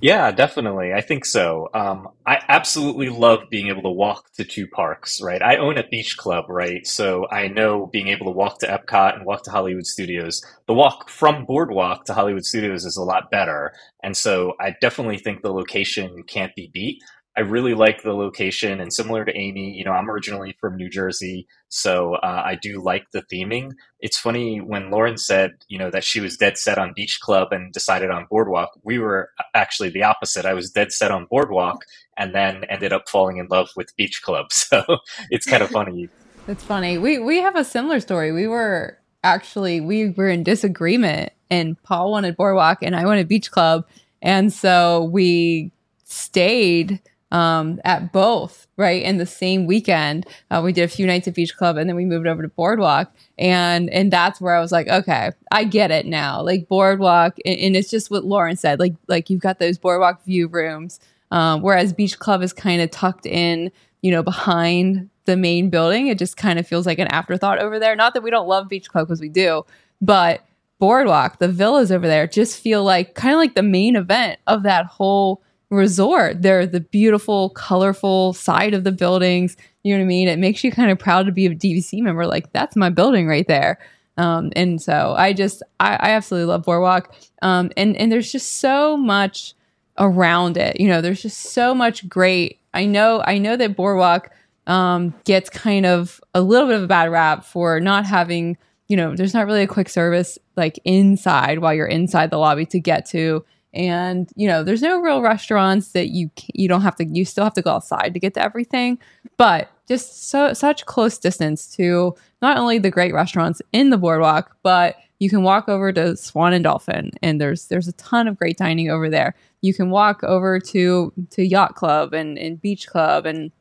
Yeah, 0.00 0.30
definitely. 0.32 0.92
I 0.92 1.00
think 1.00 1.24
so. 1.24 1.68
Um, 1.72 2.08
I 2.26 2.38
absolutely 2.48 3.08
love 3.08 3.48
being 3.50 3.68
able 3.68 3.82
to 3.82 3.90
walk 3.90 4.30
to 4.34 4.44
two 4.44 4.66
parks, 4.68 5.20
right? 5.22 5.40
I 5.42 5.56
own 5.56 5.78
a 5.78 5.88
beach 5.88 6.16
club, 6.18 6.44
right? 6.48 6.86
So 6.86 7.26
I 7.30 7.48
know 7.48 7.86
being 7.86 8.08
able 8.08 8.26
to 8.26 8.32
walk 8.32 8.58
to 8.60 8.66
Epcot 8.66 9.16
and 9.16 9.24
walk 9.24 9.44
to 9.44 9.50
Hollywood 9.50 9.86
Studios. 9.86 10.44
The 10.66 10.74
walk 10.74 11.08
from 11.08 11.46
Boardwalk 11.46 12.04
to 12.04 12.14
Hollywood 12.14 12.44
Studios 12.44 12.84
is 12.84 12.96
a 12.98 13.02
lot 13.02 13.30
better. 13.30 13.72
And 14.02 14.16
so 14.16 14.54
I 14.60 14.76
definitely 14.80 15.18
think 15.18 15.40
the 15.42 15.52
location 15.52 16.22
can't 16.24 16.54
be 16.54 16.70
beat. 16.72 17.02
I 17.36 17.40
really 17.40 17.74
like 17.74 18.02
the 18.02 18.12
location, 18.12 18.80
and 18.80 18.92
similar 18.92 19.24
to 19.24 19.36
Amy, 19.36 19.72
you 19.72 19.84
know, 19.84 19.90
I'm 19.90 20.08
originally 20.08 20.56
from 20.60 20.76
New 20.76 20.88
Jersey, 20.88 21.48
so 21.68 22.14
uh, 22.14 22.42
I 22.44 22.54
do 22.54 22.80
like 22.80 23.10
the 23.12 23.22
theming. 23.22 23.72
It's 23.98 24.18
funny 24.18 24.60
when 24.60 24.90
Lauren 24.90 25.18
said, 25.18 25.52
you 25.66 25.78
know, 25.78 25.90
that 25.90 26.04
she 26.04 26.20
was 26.20 26.36
dead 26.36 26.56
set 26.58 26.78
on 26.78 26.92
Beach 26.94 27.18
Club 27.20 27.48
and 27.50 27.72
decided 27.72 28.10
on 28.10 28.26
Boardwalk. 28.30 28.78
We 28.84 29.00
were 29.00 29.30
actually 29.52 29.90
the 29.90 30.04
opposite. 30.04 30.44
I 30.44 30.54
was 30.54 30.70
dead 30.70 30.92
set 30.92 31.10
on 31.10 31.26
Boardwalk, 31.28 31.84
and 32.16 32.34
then 32.34 32.64
ended 32.64 32.92
up 32.92 33.08
falling 33.08 33.38
in 33.38 33.48
love 33.50 33.70
with 33.76 33.96
Beach 33.96 34.22
Club. 34.22 34.46
So 34.52 34.82
it's 35.30 35.46
kind 35.46 35.62
of 35.62 35.70
funny. 35.70 36.08
It's 36.48 36.62
funny. 36.62 36.98
We 36.98 37.18
we 37.18 37.38
have 37.38 37.56
a 37.56 37.64
similar 37.64 38.00
story. 38.00 38.32
We 38.32 38.46
were 38.46 38.98
actually 39.22 39.80
we 39.80 40.10
were 40.10 40.28
in 40.28 40.42
disagreement 40.42 41.32
and 41.50 41.80
Paul 41.82 42.10
wanted 42.10 42.36
Boardwalk 42.36 42.78
and 42.82 42.94
I 42.94 43.04
wanted 43.04 43.28
Beach 43.28 43.50
Club. 43.50 43.86
And 44.22 44.52
so 44.52 45.04
we 45.04 45.72
stayed 46.04 47.00
um, 47.34 47.80
at 47.84 48.12
both, 48.12 48.68
right? 48.76 49.02
In 49.02 49.18
the 49.18 49.26
same 49.26 49.66
weekend, 49.66 50.24
uh, 50.52 50.62
we 50.64 50.72
did 50.72 50.84
a 50.84 50.88
few 50.88 51.04
nights 51.04 51.26
at 51.26 51.34
Beach 51.34 51.56
Club, 51.56 51.76
and 51.76 51.88
then 51.88 51.96
we 51.96 52.04
moved 52.04 52.28
over 52.28 52.42
to 52.42 52.48
Boardwalk, 52.48 53.12
and 53.36 53.90
and 53.90 54.12
that's 54.12 54.40
where 54.40 54.54
I 54.54 54.60
was 54.60 54.70
like, 54.70 54.86
okay, 54.86 55.32
I 55.50 55.64
get 55.64 55.90
it 55.90 56.06
now. 56.06 56.40
Like 56.40 56.68
Boardwalk, 56.68 57.36
and, 57.44 57.58
and 57.58 57.76
it's 57.76 57.90
just 57.90 58.08
what 58.08 58.24
Lauren 58.24 58.54
said. 58.54 58.78
Like 58.78 58.94
like 59.08 59.30
you've 59.30 59.40
got 59.40 59.58
those 59.58 59.78
Boardwalk 59.78 60.24
view 60.24 60.46
rooms, 60.46 61.00
um, 61.32 61.60
whereas 61.60 61.92
Beach 61.92 62.20
Club 62.20 62.40
is 62.40 62.52
kind 62.52 62.80
of 62.80 62.92
tucked 62.92 63.26
in, 63.26 63.72
you 64.00 64.12
know, 64.12 64.22
behind 64.22 65.10
the 65.24 65.36
main 65.36 65.70
building. 65.70 66.06
It 66.06 66.20
just 66.20 66.36
kind 66.36 66.60
of 66.60 66.68
feels 66.68 66.86
like 66.86 67.00
an 67.00 67.08
afterthought 67.08 67.58
over 67.58 67.80
there. 67.80 67.96
Not 67.96 68.14
that 68.14 68.22
we 68.22 68.30
don't 68.30 68.46
love 68.46 68.68
Beach 68.68 68.88
Club 68.88 69.08
because 69.08 69.20
we 69.20 69.28
do, 69.28 69.66
but 70.00 70.44
Boardwalk, 70.78 71.40
the 71.40 71.48
villas 71.48 71.90
over 71.90 72.06
there, 72.06 72.28
just 72.28 72.60
feel 72.60 72.84
like 72.84 73.14
kind 73.14 73.34
of 73.34 73.38
like 73.40 73.56
the 73.56 73.62
main 73.64 73.96
event 73.96 74.38
of 74.46 74.62
that 74.62 74.86
whole 74.86 75.42
resort. 75.70 76.42
They're 76.42 76.66
the 76.66 76.80
beautiful, 76.80 77.50
colorful 77.50 78.32
side 78.32 78.74
of 78.74 78.84
the 78.84 78.92
buildings. 78.92 79.56
You 79.82 79.94
know 79.94 80.00
what 80.00 80.04
I 80.04 80.08
mean? 80.08 80.28
It 80.28 80.38
makes 80.38 80.64
you 80.64 80.70
kind 80.70 80.90
of 80.90 80.98
proud 80.98 81.26
to 81.26 81.32
be 81.32 81.46
a 81.46 81.50
DVC 81.50 82.00
member. 82.00 82.26
Like, 82.26 82.52
that's 82.52 82.76
my 82.76 82.90
building 82.90 83.26
right 83.26 83.46
there. 83.46 83.78
Um, 84.16 84.52
and 84.54 84.80
so 84.80 85.14
I 85.16 85.32
just, 85.32 85.62
I, 85.80 85.94
I 85.94 86.10
absolutely 86.10 86.46
love 86.46 86.62
Boardwalk. 86.62 87.14
Um, 87.42 87.70
and, 87.76 87.96
and 87.96 88.12
there's 88.12 88.30
just 88.30 88.60
so 88.60 88.96
much 88.96 89.54
around 89.98 90.56
it. 90.56 90.80
You 90.80 90.88
know, 90.88 91.00
there's 91.00 91.22
just 91.22 91.40
so 91.40 91.74
much 91.74 92.08
great. 92.08 92.60
I 92.72 92.86
know, 92.86 93.22
I 93.26 93.38
know 93.38 93.56
that 93.56 93.76
Boardwalk 93.76 94.30
um, 94.66 95.14
gets 95.24 95.50
kind 95.50 95.86
of 95.86 96.20
a 96.34 96.40
little 96.40 96.68
bit 96.68 96.76
of 96.76 96.82
a 96.84 96.88
bad 96.88 97.10
rap 97.10 97.44
for 97.44 97.80
not 97.80 98.06
having, 98.06 98.56
you 98.88 98.96
know, 98.96 99.14
there's 99.14 99.34
not 99.34 99.46
really 99.46 99.62
a 99.62 99.68
quick 99.68 99.88
service 99.88 100.38
like 100.56 100.78
inside 100.84 101.58
while 101.58 101.74
you're 101.74 101.86
inside 101.86 102.30
the 102.30 102.38
lobby 102.38 102.66
to 102.66 102.80
get 102.80 103.06
to 103.06 103.44
and 103.74 104.30
you 104.36 104.48
know 104.48 104.62
there's 104.62 104.82
no 104.82 105.00
real 105.00 105.20
restaurants 105.20 105.92
that 105.92 106.08
you 106.08 106.30
you 106.54 106.68
don't 106.68 106.82
have 106.82 106.96
to 106.96 107.04
you 107.04 107.24
still 107.24 107.44
have 107.44 107.54
to 107.54 107.62
go 107.62 107.70
outside 107.70 108.14
to 108.14 108.20
get 108.20 108.34
to 108.34 108.42
everything 108.42 108.98
but 109.36 109.70
just 109.88 110.28
so 110.28 110.52
such 110.52 110.86
close 110.86 111.18
distance 111.18 111.74
to 111.76 112.14
not 112.40 112.56
only 112.56 112.78
the 112.78 112.90
great 112.90 113.12
restaurants 113.12 113.60
in 113.72 113.90
the 113.90 113.98
boardwalk 113.98 114.56
but 114.62 114.96
You 115.20 115.30
can 115.30 115.42
walk 115.42 115.68
over 115.68 115.92
to 115.92 116.16
Swan 116.16 116.52
and 116.52 116.64
Dolphin, 116.64 117.12
and 117.22 117.40
there's 117.40 117.68
there's 117.68 117.88
a 117.88 117.92
ton 117.92 118.28
of 118.28 118.36
great 118.36 118.58
dining 118.58 118.90
over 118.90 119.08
there. 119.08 119.34
You 119.62 119.72
can 119.72 119.88
walk 119.90 120.22
over 120.24 120.58
to 120.60 121.12
to 121.30 121.42
Yacht 121.46 121.76
Club 121.76 122.12
and, 122.12 122.36
and 122.36 122.60
Beach 122.60 122.86
Club, 122.88 123.24
and 123.24 123.52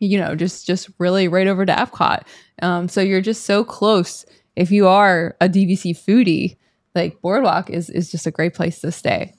you 0.00 0.18
know 0.18 0.34
just 0.34 0.66
just 0.66 0.90
really 0.98 1.28
right 1.28 1.46
over 1.46 1.64
to 1.64 1.72
Epcot. 1.72 2.22
Um, 2.62 2.88
so 2.88 3.00
you're 3.00 3.22
just 3.22 3.44
so 3.44 3.64
close. 3.64 4.26
If 4.56 4.70
you 4.70 4.88
are 4.88 5.36
a 5.40 5.48
DVC 5.48 5.96
foodie, 5.96 6.56
like 6.94 7.20
Boardwalk 7.22 7.70
is 7.70 7.90
is 7.90 8.10
just 8.10 8.26
a 8.26 8.32
great 8.32 8.54
place 8.54 8.80
to 8.80 8.90
stay. 8.92 9.34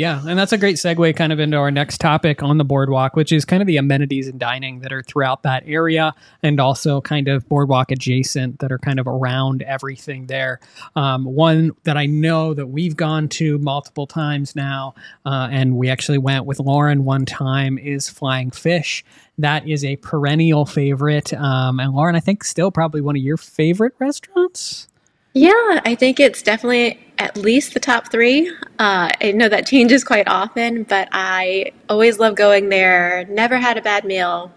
Yeah, 0.00 0.22
and 0.26 0.38
that's 0.38 0.54
a 0.54 0.56
great 0.56 0.76
segue 0.76 1.14
kind 1.14 1.30
of 1.30 1.40
into 1.40 1.58
our 1.58 1.70
next 1.70 1.98
topic 1.98 2.42
on 2.42 2.56
the 2.56 2.64
boardwalk, 2.64 3.16
which 3.16 3.32
is 3.32 3.44
kind 3.44 3.62
of 3.62 3.66
the 3.66 3.76
amenities 3.76 4.28
and 4.28 4.40
dining 4.40 4.80
that 4.80 4.94
are 4.94 5.02
throughout 5.02 5.42
that 5.42 5.62
area 5.66 6.14
and 6.42 6.58
also 6.58 7.02
kind 7.02 7.28
of 7.28 7.46
boardwalk 7.50 7.90
adjacent 7.90 8.60
that 8.60 8.72
are 8.72 8.78
kind 8.78 8.98
of 8.98 9.06
around 9.06 9.60
everything 9.60 10.24
there. 10.24 10.58
Um, 10.96 11.26
one 11.26 11.72
that 11.84 11.98
I 11.98 12.06
know 12.06 12.54
that 12.54 12.68
we've 12.68 12.96
gone 12.96 13.28
to 13.28 13.58
multiple 13.58 14.06
times 14.06 14.56
now, 14.56 14.94
uh, 15.26 15.48
and 15.50 15.76
we 15.76 15.90
actually 15.90 16.16
went 16.16 16.46
with 16.46 16.60
Lauren 16.60 17.04
one 17.04 17.26
time, 17.26 17.76
is 17.76 18.08
Flying 18.08 18.50
Fish. 18.52 19.04
That 19.36 19.68
is 19.68 19.84
a 19.84 19.96
perennial 19.96 20.64
favorite. 20.64 21.34
Um, 21.34 21.78
and 21.78 21.92
Lauren, 21.92 22.16
I 22.16 22.20
think 22.20 22.44
still 22.44 22.70
probably 22.70 23.02
one 23.02 23.16
of 23.16 23.22
your 23.22 23.36
favorite 23.36 23.92
restaurants. 23.98 24.88
Yeah, 25.32 25.80
I 25.84 25.94
think 25.94 26.18
it's 26.18 26.42
definitely 26.42 26.98
at 27.18 27.36
least 27.36 27.74
the 27.74 27.80
top 27.80 28.10
three. 28.10 28.50
Uh, 28.80 29.10
I 29.20 29.32
know 29.32 29.48
that 29.48 29.66
changes 29.66 30.02
quite 30.02 30.26
often, 30.26 30.82
but 30.84 31.08
I 31.12 31.72
always 31.88 32.18
love 32.18 32.34
going 32.34 32.68
there. 32.68 33.24
Never 33.28 33.58
had 33.58 33.78
a 33.78 33.82
bad 33.82 34.04
meal. 34.04 34.52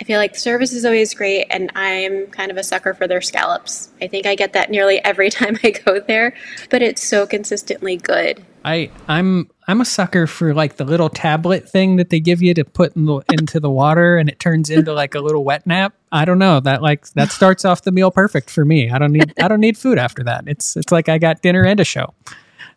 I 0.00 0.04
feel 0.04 0.18
like 0.18 0.32
the 0.32 0.38
service 0.38 0.72
is 0.72 0.84
always 0.84 1.12
great, 1.14 1.46
and 1.50 1.70
I'm 1.74 2.26
kind 2.28 2.50
of 2.50 2.56
a 2.56 2.62
sucker 2.62 2.94
for 2.94 3.06
their 3.06 3.20
scallops. 3.20 3.90
I 4.00 4.08
think 4.08 4.26
I 4.26 4.34
get 4.34 4.54
that 4.54 4.70
nearly 4.70 4.98
every 5.04 5.28
time 5.30 5.58
I 5.62 5.70
go 5.70 6.00
there, 6.00 6.34
but 6.70 6.80
it's 6.80 7.02
so 7.02 7.26
consistently 7.26 7.96
good. 7.98 8.44
I 8.64 8.90
I'm 9.08 9.50
I'm 9.68 9.80
a 9.80 9.84
sucker 9.84 10.26
for 10.26 10.54
like 10.54 10.76
the 10.76 10.84
little 10.84 11.08
tablet 11.08 11.68
thing 11.68 11.96
that 11.96 12.10
they 12.10 12.20
give 12.20 12.42
you 12.42 12.54
to 12.54 12.64
put 12.64 12.96
in 12.96 13.04
the, 13.04 13.22
into 13.32 13.60
the 13.60 13.70
water 13.70 14.16
and 14.16 14.28
it 14.28 14.38
turns 14.38 14.70
into 14.70 14.92
like 14.92 15.14
a 15.14 15.20
little 15.20 15.44
wet 15.44 15.66
nap. 15.66 15.94
I 16.12 16.24
don't 16.24 16.38
know 16.38 16.60
that 16.60 16.82
like 16.82 17.08
that 17.10 17.30
starts 17.30 17.64
off 17.64 17.82
the 17.82 17.92
meal 17.92 18.10
perfect 18.10 18.50
for 18.50 18.64
me. 18.64 18.90
I 18.90 18.98
don't 18.98 19.12
need 19.12 19.34
I 19.40 19.48
don't 19.48 19.60
need 19.60 19.76
food 19.76 19.98
after 19.98 20.24
that. 20.24 20.44
It's 20.46 20.76
it's 20.76 20.90
like 20.90 21.08
I 21.08 21.18
got 21.18 21.42
dinner 21.42 21.64
and 21.64 21.78
a 21.78 21.84
show. 21.84 22.14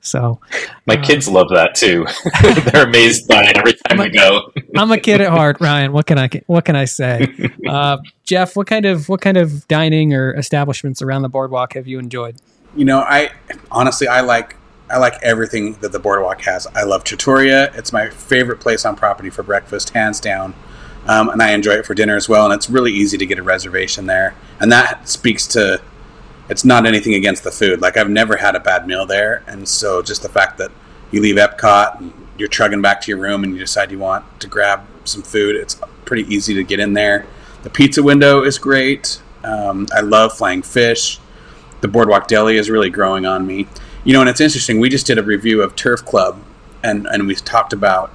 So 0.01 0.39
my 0.85 0.95
uh, 0.95 1.03
kids 1.03 1.27
love 1.27 1.49
that 1.49 1.75
too. 1.75 2.05
They're 2.71 2.85
amazed 2.85 3.27
by 3.27 3.43
it 3.45 3.57
every 3.57 3.73
time 3.73 3.97
we 3.97 4.09
go. 4.09 4.51
I'm 4.75 4.91
a 4.91 4.97
kid 4.97 5.21
at 5.21 5.29
heart, 5.29 5.57
Ryan. 5.61 5.91
What 5.93 6.05
can 6.05 6.19
I 6.19 6.29
what 6.47 6.65
can 6.65 6.75
I 6.75 6.85
say? 6.85 7.33
Uh, 7.67 7.97
Jeff, 8.23 8.55
what 8.55 8.67
kind 8.67 8.85
of 8.85 9.09
what 9.09 9.21
kind 9.21 9.37
of 9.37 9.67
dining 9.67 10.13
or 10.13 10.33
establishments 10.35 11.01
around 11.01 11.23
the 11.23 11.29
boardwalk 11.29 11.73
have 11.73 11.87
you 11.87 11.97
enjoyed? 11.97 12.35
You 12.75 12.85
know, 12.85 12.99
I 12.99 13.31
honestly 13.71 14.07
I 14.07 14.21
like 14.21 14.55
I 14.89 14.97
like 14.97 15.21
everything 15.21 15.73
that 15.81 15.91
the 15.91 15.99
boardwalk 15.99 16.41
has. 16.41 16.65
I 16.67 16.83
love 16.83 17.03
Trattoria. 17.03 17.71
It's 17.73 17.91
my 17.91 18.09
favorite 18.09 18.59
place 18.59 18.85
on 18.85 18.95
property 18.95 19.29
for 19.29 19.43
breakfast, 19.43 19.89
hands 19.89 20.19
down. 20.19 20.53
Um, 21.07 21.29
and 21.29 21.41
I 21.41 21.51
enjoy 21.51 21.73
it 21.73 21.85
for 21.85 21.93
dinner 21.93 22.15
as 22.15 22.27
well. 22.27 22.45
And 22.45 22.53
it's 22.53 22.69
really 22.69 22.91
easy 22.91 23.17
to 23.17 23.25
get 23.25 23.39
a 23.39 23.43
reservation 23.43 24.05
there. 24.05 24.35
And 24.59 24.71
that 24.71 25.07
speaks 25.07 25.47
to 25.47 25.81
it's 26.49 26.63
not 26.63 26.85
anything 26.85 27.13
against 27.13 27.43
the 27.43 27.51
food. 27.51 27.81
Like 27.81 27.97
I've 27.97 28.09
never 28.09 28.37
had 28.37 28.55
a 28.55 28.59
bad 28.59 28.87
meal 28.87 29.05
there, 29.05 29.43
and 29.47 29.67
so 29.67 30.01
just 30.01 30.21
the 30.21 30.29
fact 30.29 30.57
that 30.59 30.71
you 31.11 31.21
leave 31.21 31.35
Epcot 31.35 31.99
and 31.99 32.13
you're 32.37 32.47
trugging 32.47 32.81
back 32.81 33.01
to 33.01 33.11
your 33.11 33.19
room 33.19 33.43
and 33.43 33.53
you 33.53 33.59
decide 33.59 33.91
you 33.91 33.99
want 33.99 34.39
to 34.39 34.47
grab 34.47 34.85
some 35.03 35.23
food, 35.23 35.55
it's 35.55 35.79
pretty 36.05 36.23
easy 36.33 36.53
to 36.53 36.63
get 36.63 36.79
in 36.79 36.93
there. 36.93 37.25
The 37.63 37.69
pizza 37.69 38.01
window 38.03 38.43
is 38.43 38.57
great. 38.57 39.21
Um, 39.43 39.87
I 39.93 40.01
love 40.01 40.37
flying 40.37 40.61
fish. 40.61 41.19
The 41.81 41.87
Boardwalk 41.87 42.27
Deli 42.27 42.57
is 42.57 42.69
really 42.69 42.89
growing 42.89 43.25
on 43.25 43.45
me. 43.45 43.67
You 44.07 44.13
know, 44.13 44.21
and 44.21 44.29
it's 44.29 44.39
interesting. 44.39 44.79
We 44.79 44.87
just 44.87 45.05
did 45.05 45.17
a 45.17 45.21
review 45.21 45.61
of 45.61 45.75
Turf 45.75 46.05
Club, 46.05 46.41
and 46.81 47.05
and 47.07 47.27
we 47.27 47.35
talked 47.35 47.73
about 47.73 48.09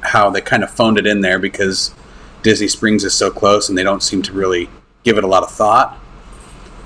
how 0.00 0.30
they 0.30 0.40
kind 0.40 0.64
of 0.64 0.70
phoned 0.70 0.96
it 0.96 1.06
in 1.06 1.20
there 1.20 1.38
because 1.38 1.94
Disney 2.42 2.68
Springs 2.68 3.04
is 3.04 3.12
so 3.12 3.30
close, 3.30 3.68
and 3.68 3.76
they 3.76 3.82
don't 3.82 4.02
seem 4.02 4.22
to 4.22 4.32
really 4.32 4.70
give 5.02 5.18
it 5.18 5.24
a 5.24 5.26
lot 5.26 5.42
of 5.42 5.50
thought. 5.50 5.98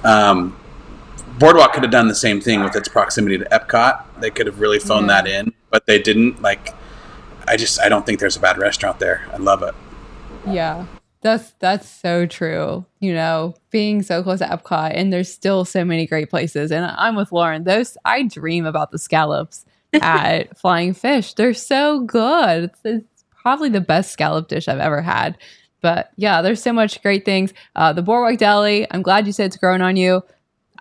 Um, 0.03 0.59
Boardwalk 1.39 1.75
could 1.75 1.85
have 1.85 1.93
done 1.93 2.09
the 2.09 2.15
same 2.17 2.41
thing 2.41 2.65
with 2.65 2.75
its 2.75 2.89
proximity 2.89 3.39
to 3.39 3.45
Epcot. 3.45 4.03
They 4.19 4.33
could 4.33 4.47
have 4.47 4.59
really 4.59 4.81
phoned 4.81 5.07
yeah. 5.07 5.23
that 5.23 5.31
in, 5.31 5.55
but 5.71 5.87
they 5.87 6.03
didn't. 6.03 6.43
Like, 6.43 6.75
I 7.47 7.57
just 7.57 7.81
I 7.81 7.89
don't 7.89 8.05
think 8.05 8.19
there's 8.19 8.37
a 8.37 8.41
bad 8.41 8.59
restaurant 8.59 8.99
there. 8.99 9.29
I 9.33 9.37
love 9.37 9.63
it. 9.63 9.77
Yeah, 10.45 10.87
that's 11.23 11.53
that's 11.59 11.89
so 11.89 12.27
true. 12.27 12.85
You 13.01 13.15
know, 13.15 13.55
being 13.71 14.03
so 14.03 14.23
close 14.23 14.39
to 14.39 14.47
Epcot 14.47 14.93
and 14.95 15.13
there's 15.13 15.33
still 15.33 15.65
so 15.65 15.85
many 15.85 16.07
great 16.07 16.31
places. 16.31 16.73
And 16.73 16.85
I'm 16.85 17.17
with 17.17 17.33
Lauren. 17.33 17.65
Those 17.65 17.97
I 18.05 18.23
dream 18.23 18.65
about 18.65 18.91
the 18.91 18.99
scallops 18.99 19.65
at 19.95 20.57
Flying 20.59 20.95
Fish. 20.95 21.35
They're 21.35 21.55
so 21.55 22.01
good. 22.01 22.65
It's, 22.65 22.81
it's, 22.85 23.07
probably 23.43 23.71
the 23.71 23.81
best 23.81 24.13
scallop 24.13 24.49
dish 24.49 24.69
I've 24.69 24.81
ever 24.81 25.01
had. 25.01 25.39
But 25.81 26.11
yeah, 26.17 26.43
there's 26.43 26.63
so 26.63 26.75
much 26.75 27.01
great 27.01 27.25
things. 27.25 27.55
Uh, 27.75 27.91
the 27.91 28.03
Boardwalk 28.03 28.39
Deli. 28.39 28.87
I'm 28.91 29.01
glad 29.01 29.27
you 29.27 29.33
said 29.33 29.47
it's 29.47 29.57
grown 29.57 29.81
on 29.81 29.97
you. 29.97 30.23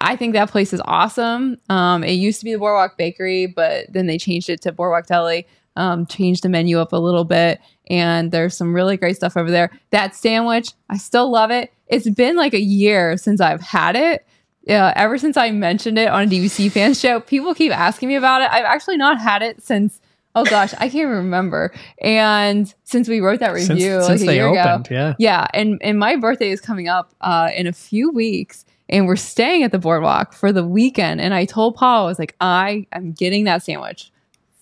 I 0.01 0.17
think 0.17 0.33
that 0.33 0.51
place 0.51 0.73
is 0.73 0.81
awesome. 0.83 1.55
Um, 1.69 2.03
it 2.03 2.15
used 2.15 2.39
to 2.39 2.45
be 2.45 2.51
the 2.51 2.59
Boardwalk 2.59 2.97
Bakery, 2.97 3.47
but 3.47 3.85
then 3.93 4.07
they 4.07 4.17
changed 4.17 4.49
it 4.49 4.61
to 4.63 4.73
Boardwalk 4.73 5.07
Deli 5.07 5.47
um, 5.79 6.05
changed 6.05 6.43
the 6.43 6.49
menu 6.49 6.77
up 6.79 6.93
a 6.93 6.97
little 6.97 7.23
bit, 7.23 7.61
and 7.89 8.31
there's 8.31 8.55
some 8.55 8.73
really 8.73 8.97
great 8.97 9.15
stuff 9.15 9.35
over 9.35 9.49
there. 9.49 9.71
That 9.91 10.15
sandwich, 10.15 10.71
I 10.89 10.97
still 10.97 11.31
love 11.31 11.51
it. 11.51 11.73
It's 11.87 12.09
been 12.09 12.35
like 12.35 12.53
a 12.53 12.61
year 12.61 13.17
since 13.17 13.41
I've 13.41 13.61
had 13.61 13.95
it. 13.95 14.25
Uh, 14.67 14.93
ever 14.95 15.17
since 15.17 15.37
I 15.37 15.51
mentioned 15.51 15.97
it 15.97 16.09
on 16.09 16.23
a 16.23 16.27
DVC 16.27 16.71
fan 16.71 16.93
show, 16.93 17.19
people 17.19 17.55
keep 17.55 17.71
asking 17.71 18.09
me 18.09 18.15
about 18.15 18.41
it. 18.41 18.49
I've 18.51 18.65
actually 18.65 18.97
not 18.97 19.19
had 19.19 19.41
it 19.41 19.63
since 19.63 19.99
oh 20.35 20.45
gosh, 20.45 20.73
I 20.77 20.89
can't 20.89 21.09
remember. 21.09 21.73
And 22.01 22.73
since 22.83 23.07
we 23.07 23.19
wrote 23.19 23.39
that 23.39 23.53
review 23.53 24.01
since, 24.01 24.21
like 24.21 24.29
a 24.29 24.33
year 24.33 24.47
opened, 24.47 24.87
ago, 24.87 24.95
yeah, 24.95 25.13
yeah, 25.17 25.47
and 25.53 25.79
and 25.81 25.99
my 25.99 26.15
birthday 26.15 26.49
is 26.49 26.61
coming 26.61 26.87
up 26.87 27.13
uh, 27.21 27.49
in 27.55 27.67
a 27.67 27.73
few 27.73 28.11
weeks, 28.11 28.65
and 28.87 29.07
we're 29.07 29.15
staying 29.15 29.63
at 29.63 29.71
the 29.71 29.79
boardwalk 29.79 30.33
for 30.33 30.51
the 30.51 30.65
weekend. 30.65 31.21
And 31.21 31.33
I 31.33 31.45
told 31.45 31.75
Paul, 31.75 32.05
I 32.05 32.07
was 32.07 32.19
like, 32.19 32.35
I 32.39 32.87
am 32.91 33.11
getting 33.11 33.45
that 33.45 33.63
sandwich. 33.63 34.11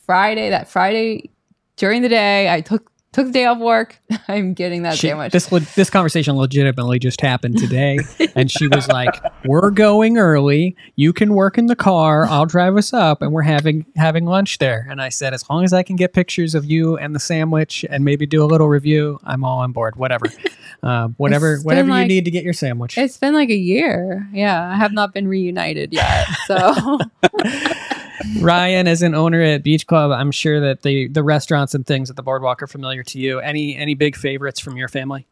Friday, 0.06 0.50
that 0.50 0.70
Friday 0.70 1.30
during 1.76 2.02
the 2.02 2.10
day, 2.10 2.52
I 2.52 2.62
took 2.62 2.92
took 3.18 3.28
the 3.28 3.34
day 3.34 3.46
off 3.46 3.58
work. 3.58 4.00
I'm 4.28 4.54
getting 4.54 4.84
that 4.84 4.98
she, 4.98 5.08
sandwich. 5.08 5.34
This 5.34 5.48
this 5.76 5.90
conversation 5.90 6.36
legitimately 6.36 7.00
just 7.00 7.20
happened 7.20 7.58
today, 7.58 7.98
and 8.36 8.50
she 8.52 8.68
was 8.68 8.88
like, 8.88 9.14
"We're 9.46 9.72
going 9.72 10.18
early. 10.18 10.76
You 10.96 11.14
can 11.14 11.34
work 11.34 11.58
in 11.58 11.66
the 11.66 11.76
car. 11.76 12.26
I'll 12.26 12.46
drive 12.46 12.78
us 12.78 12.94
up, 12.94 13.22
and 13.22 13.32
we're 13.32 13.42
having 13.42 13.86
having 13.96 14.26
lunch 14.26 14.60
there." 14.60 14.88
And 14.90 15.02
I 15.02 15.10
said, 15.10 15.34
"As 15.34 15.50
long 15.50 15.64
as 15.64 15.74
I 15.74 15.84
can 15.84 15.96
get 15.96 16.14
pictures 16.14 16.54
of 16.54 16.66
you 16.66 16.98
and 16.98 17.16
the 17.16 17.20
sandwich, 17.20 17.84
and 17.90 18.06
maybe 18.06 18.26
do 18.26 18.44
a 18.44 18.46
little 18.46 18.70
review, 18.70 19.20
I'm 19.24 19.44
all 19.44 19.60
on 19.60 19.72
board. 19.72 19.96
Whatever, 19.96 20.28
uh, 20.84 21.08
whatever, 21.18 21.60
whatever 21.60 21.90
like, 21.90 22.04
you 22.04 22.08
need 22.08 22.26
to 22.26 22.32
get 22.32 22.44
your 22.44 22.54
sandwich." 22.54 22.98
It's 22.98 23.18
been 23.18 23.34
like 23.34 23.50
a 23.50 23.56
year. 23.56 24.28
Yeah, 24.34 24.72
I 24.72 24.76
have 24.76 24.94
not 24.94 25.14
been 25.14 25.28
reunited 25.28 25.94
yet, 25.94 26.28
so. 26.46 27.00
Ryan, 28.40 28.88
as 28.88 29.02
an 29.04 29.16
owner 29.16 29.42
at 29.42 29.64
Beach 29.64 29.86
Club, 29.88 30.12
I'm 30.12 30.32
sure 30.32 30.60
that 30.60 30.82
the 30.82 31.08
the 31.08 31.24
restaurants 31.24 31.76
and 31.76 31.86
things 31.86 32.10
at 32.10 32.16
the 32.16 32.24
boardwalk 32.24 32.62
are 32.64 32.68
familiar 32.68 33.04
to 33.04 33.20
you. 33.20 33.40
Any 33.40 33.76
any 33.76 33.94
big 33.94 34.16
favorites 34.16 34.60
from 34.60 34.78
your 34.78 34.88
family? 34.88 35.28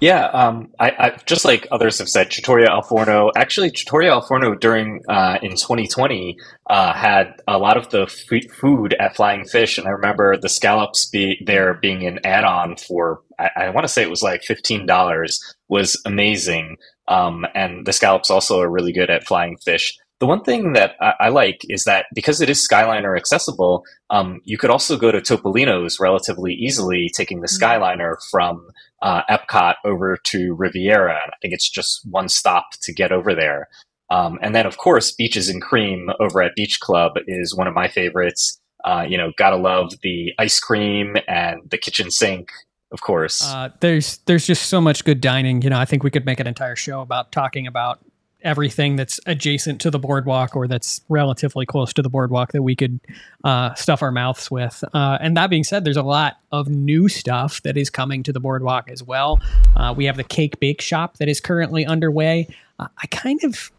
Yeah, 0.00 0.26
um, 0.26 0.70
I, 0.78 0.90
I, 0.90 1.10
just 1.26 1.44
like 1.44 1.66
others 1.70 1.98
have 1.98 2.08
said, 2.08 2.30
Trattoria 2.30 2.70
Al 2.70 2.82
Forno. 2.82 3.30
Actually, 3.36 3.70
Trattoria 3.70 4.12
Al 4.12 4.22
Forno 4.22 4.54
during 4.54 5.02
uh, 5.08 5.38
in 5.42 5.50
2020 5.50 6.38
uh, 6.68 6.92
had 6.92 7.34
a 7.46 7.58
lot 7.58 7.76
of 7.76 7.90
the 7.90 8.02
f- 8.02 8.50
food 8.50 8.94
at 8.98 9.16
Flying 9.16 9.44
Fish, 9.44 9.78
and 9.78 9.86
I 9.86 9.90
remember 9.90 10.36
the 10.36 10.48
scallops 10.48 11.06
be 11.06 11.42
there 11.44 11.74
being 11.74 12.06
an 12.06 12.20
add-on 12.24 12.76
for 12.76 13.20
I, 13.38 13.50
I 13.56 13.70
want 13.70 13.84
to 13.84 13.92
say 13.92 14.02
it 14.02 14.10
was 14.10 14.22
like 14.22 14.42
fifteen 14.42 14.86
dollars. 14.86 15.40
Was 15.68 16.00
amazing, 16.06 16.76
um, 17.08 17.46
and 17.54 17.86
the 17.86 17.92
scallops 17.92 18.30
also 18.30 18.60
are 18.60 18.70
really 18.70 18.92
good 18.92 19.10
at 19.10 19.26
Flying 19.26 19.56
Fish. 19.58 19.96
The 20.20 20.26
one 20.26 20.42
thing 20.42 20.72
that 20.72 20.96
I, 21.00 21.12
I, 21.20 21.28
like 21.28 21.60
is 21.68 21.84
that 21.84 22.06
because 22.12 22.40
it 22.40 22.50
is 22.50 22.66
Skyliner 22.66 23.16
accessible, 23.16 23.84
um, 24.10 24.40
you 24.42 24.58
could 24.58 24.70
also 24.70 24.96
go 24.96 25.12
to 25.12 25.20
Topolino's 25.20 26.00
relatively 26.00 26.54
easily, 26.54 27.08
taking 27.14 27.40
the 27.40 27.46
mm-hmm. 27.46 27.62
Skyliner 27.62 28.16
from 28.30 28.66
uh, 29.00 29.22
Epcot 29.30 29.74
over 29.84 30.16
to 30.24 30.54
Riviera. 30.54 31.20
I 31.24 31.36
think 31.40 31.54
it's 31.54 31.70
just 31.70 32.00
one 32.10 32.28
stop 32.28 32.64
to 32.82 32.92
get 32.92 33.12
over 33.12 33.32
there. 33.32 33.68
Um, 34.10 34.38
and 34.42 34.54
then, 34.54 34.66
of 34.66 34.78
course, 34.78 35.12
Beaches 35.12 35.48
and 35.48 35.62
Cream 35.62 36.10
over 36.18 36.42
at 36.42 36.56
Beach 36.56 36.80
Club 36.80 37.12
is 37.26 37.54
one 37.54 37.68
of 37.68 37.74
my 37.74 37.86
favorites. 37.86 38.58
Uh, 38.84 39.04
you 39.08 39.18
know, 39.18 39.32
gotta 39.36 39.56
love 39.56 39.92
the 40.02 40.32
ice 40.38 40.58
cream 40.58 41.16
and 41.28 41.60
the 41.70 41.78
kitchen 41.78 42.10
sink 42.10 42.48
of 42.90 43.00
course. 43.00 43.42
Uh, 43.44 43.70
there's 43.80 44.18
there's 44.26 44.46
just 44.46 44.66
so 44.66 44.80
much 44.80 45.04
good 45.04 45.20
dining. 45.20 45.62
You 45.62 45.70
know, 45.70 45.78
I 45.78 45.84
think 45.84 46.02
we 46.02 46.10
could 46.10 46.24
make 46.24 46.40
an 46.40 46.46
entire 46.46 46.76
show 46.76 47.00
about 47.00 47.32
talking 47.32 47.66
about 47.66 48.00
everything 48.42 48.96
that's 48.96 49.18
adjacent 49.26 49.80
to 49.80 49.90
the 49.90 49.98
boardwalk 49.98 50.54
or 50.54 50.68
that's 50.68 51.00
relatively 51.08 51.66
close 51.66 51.92
to 51.92 52.02
the 52.02 52.08
boardwalk 52.08 52.52
that 52.52 52.62
we 52.62 52.76
could 52.76 53.00
uh, 53.44 53.74
stuff 53.74 54.00
our 54.02 54.12
mouths 54.12 54.50
with. 54.50 54.84
Uh, 54.94 55.18
and 55.20 55.36
that 55.36 55.50
being 55.50 55.64
said, 55.64 55.84
there's 55.84 55.96
a 55.96 56.02
lot 56.02 56.36
of 56.52 56.68
new 56.68 57.08
stuff 57.08 57.60
that 57.62 57.76
is 57.76 57.90
coming 57.90 58.22
to 58.22 58.32
the 58.32 58.40
boardwalk 58.40 58.88
as 58.90 59.02
well. 59.02 59.40
Uh, 59.74 59.92
we 59.96 60.04
have 60.04 60.16
the 60.16 60.24
cake 60.24 60.60
bake 60.60 60.80
shop 60.80 61.16
that 61.16 61.28
is 61.28 61.40
currently 61.40 61.84
underway. 61.84 62.46
Uh, 62.78 62.86
I 63.02 63.06
kind 63.08 63.42
of 63.42 63.72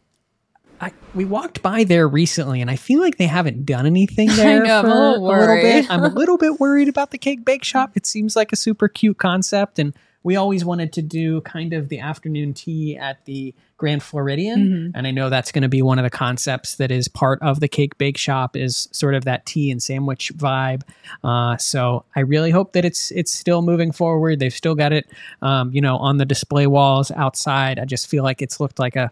I, 0.82 0.92
we 1.14 1.26
walked 1.26 1.62
by 1.62 1.84
there 1.84 2.08
recently, 2.08 2.62
and 2.62 2.70
I 2.72 2.76
feel 2.76 3.00
like 3.02 3.18
they 3.18 3.28
haven't 3.28 3.66
done 3.66 3.86
anything 3.86 4.28
there 4.36 4.64
know, 4.64 4.80
I'm 4.80 4.86
for 4.86 4.90
a 4.92 5.18
little 5.18 5.56
bit. 5.56 5.92
I'm 5.92 6.04
a 6.04 6.10
little 6.10 6.38
bit 6.38 6.60
worried 6.60 6.88
about 6.88 7.12
the 7.12 7.18
cake 7.18 7.44
bake 7.46 7.64
shop. 7.64 7.92
It 7.96 8.06
seems 8.06 8.36
like 8.36 8.52
a 8.52 8.56
super 8.56 8.88
cute 8.88 9.18
concept, 9.18 9.80
and 9.80 9.94
we 10.24 10.36
always 10.36 10.66
wanted 10.66 10.92
to 10.94 11.02
do 11.02 11.42
kind 11.42 11.72
of 11.74 11.88
the 11.90 12.00
afternoon 12.00 12.54
tea 12.54 12.98
at 12.98 13.24
the 13.26 13.54
Grand 13.78 14.04
Floridian, 14.04 14.68
Mhm. 14.68 14.92
and 14.98 15.08
I 15.08 15.12
know 15.12 15.30
that's 15.30 15.54
going 15.54 15.62
to 15.62 15.70
be 15.70 15.82
one 15.82 15.98
of 16.00 16.04
the 16.04 16.10
concepts 16.10 16.76
that 16.76 16.92
is 16.92 17.08
part 17.08 17.42
of 17.42 17.62
the 17.62 17.70
cake 17.70 17.98
bake 17.98 18.18
shop 18.18 18.58
is 18.58 18.90
sort 18.92 19.16
of 19.16 19.24
that 19.24 19.46
tea 19.46 19.72
and 19.72 19.82
sandwich 19.82 20.34
vibe. 20.36 20.82
Uh, 21.24 21.56
so 21.56 22.04
I 22.14 22.20
really 22.20 22.52
hope 22.52 22.74
that 22.74 22.84
it's 22.84 23.12
it's 23.12 23.32
still 23.32 23.62
moving 23.62 23.94
forward. 23.94 24.40
They've 24.40 24.54
still 24.54 24.76
got 24.76 24.92
it, 24.92 25.08
um, 25.42 25.72
you 25.74 25.80
know, 25.80 25.96
on 25.98 26.18
the 26.18 26.26
display 26.26 26.68
walls 26.68 27.10
outside. 27.12 27.80
I 27.80 27.86
just 27.86 28.08
feel 28.08 28.24
like 28.26 28.42
it's 28.42 28.60
looked 28.60 28.80
like 28.80 28.98
a 28.98 29.12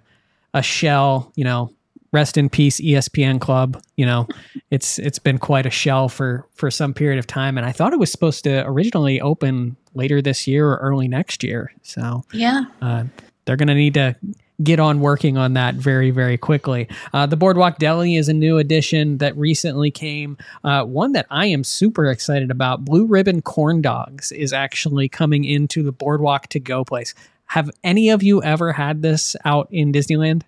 a 0.57 0.61
shell, 0.63 1.31
you 1.35 1.43
know. 1.43 1.71
Rest 2.13 2.37
in 2.37 2.49
peace, 2.49 2.79
ESPN 2.79 3.39
Club. 3.41 3.81
You 3.97 4.05
know, 4.05 4.27
it's 4.71 4.97
it's 4.97 5.19
been 5.19 5.37
quite 5.37 5.65
a 5.65 5.69
shell 5.69 6.07
for 6.07 6.47
for 6.55 6.71
some 6.71 6.93
period 6.93 7.19
of 7.19 7.27
time, 7.27 7.57
and 7.57 7.67
I 7.67 7.73
thought 7.73 7.91
it 7.91 7.99
was 7.99 8.09
supposed 8.11 8.45
to 8.45 8.65
originally 8.65 9.19
open 9.19 9.75
later 9.93 10.21
this 10.21 10.47
year 10.47 10.69
or 10.69 10.77
early 10.77 11.09
next 11.09 11.43
year. 11.43 11.69
So 11.83 12.23
Yeah. 12.31 12.63
uh, 12.81 13.03
they're 13.43 13.57
going 13.57 13.67
to 13.67 13.75
need 13.75 13.93
to 13.95 14.15
get 14.63 14.79
on 14.79 15.01
working 15.01 15.37
on 15.37 15.53
that 15.53 15.75
very, 15.75 16.09
very 16.09 16.37
quickly. 16.37 16.87
Uh, 17.13 17.25
the 17.25 17.35
Boardwalk 17.35 17.77
Deli 17.77 18.15
is 18.15 18.29
a 18.29 18.33
new 18.33 18.57
addition 18.57 19.17
that 19.17 19.35
recently 19.37 19.91
came. 19.91 20.37
Uh, 20.63 20.83
one 20.85 21.11
that 21.11 21.25
I 21.29 21.47
am 21.47 21.63
super 21.65 22.05
excited 22.09 22.49
about. 22.49 22.85
Blue 22.85 23.05
Ribbon 23.05 23.41
Corn 23.41 23.81
Dogs 23.81 24.31
is 24.31 24.53
actually 24.53 25.09
coming 25.09 25.43
into 25.43 25.83
the 25.83 25.91
Boardwalk 25.91 26.47
to 26.47 26.59
go 26.59 26.83
place. 26.85 27.13
Have 27.47 27.69
any 27.83 28.09
of 28.09 28.23
you 28.23 28.41
ever 28.43 28.73
had 28.73 29.01
this 29.01 29.35
out 29.45 29.67
in 29.71 29.91
Disneyland? 29.91 30.43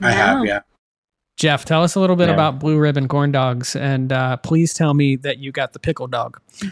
I 0.00 0.10
have, 0.12 0.44
yeah. 0.44 0.60
Jeff, 1.36 1.64
tell 1.64 1.82
us 1.82 1.94
a 1.94 2.00
little 2.00 2.16
bit 2.16 2.26
No. 2.28 2.32
about 2.34 2.58
Blue 2.58 2.78
Ribbon 2.78 3.08
Corn 3.08 3.32
Dogs, 3.32 3.76
and 3.76 4.12
uh, 4.12 4.36
please 4.38 4.72
tell 4.72 4.94
me 4.94 5.16
that 5.16 5.38
you 5.38 5.52
got 5.52 5.72
the 5.72 5.78
pickle 5.78 6.06
dog. 6.06 6.40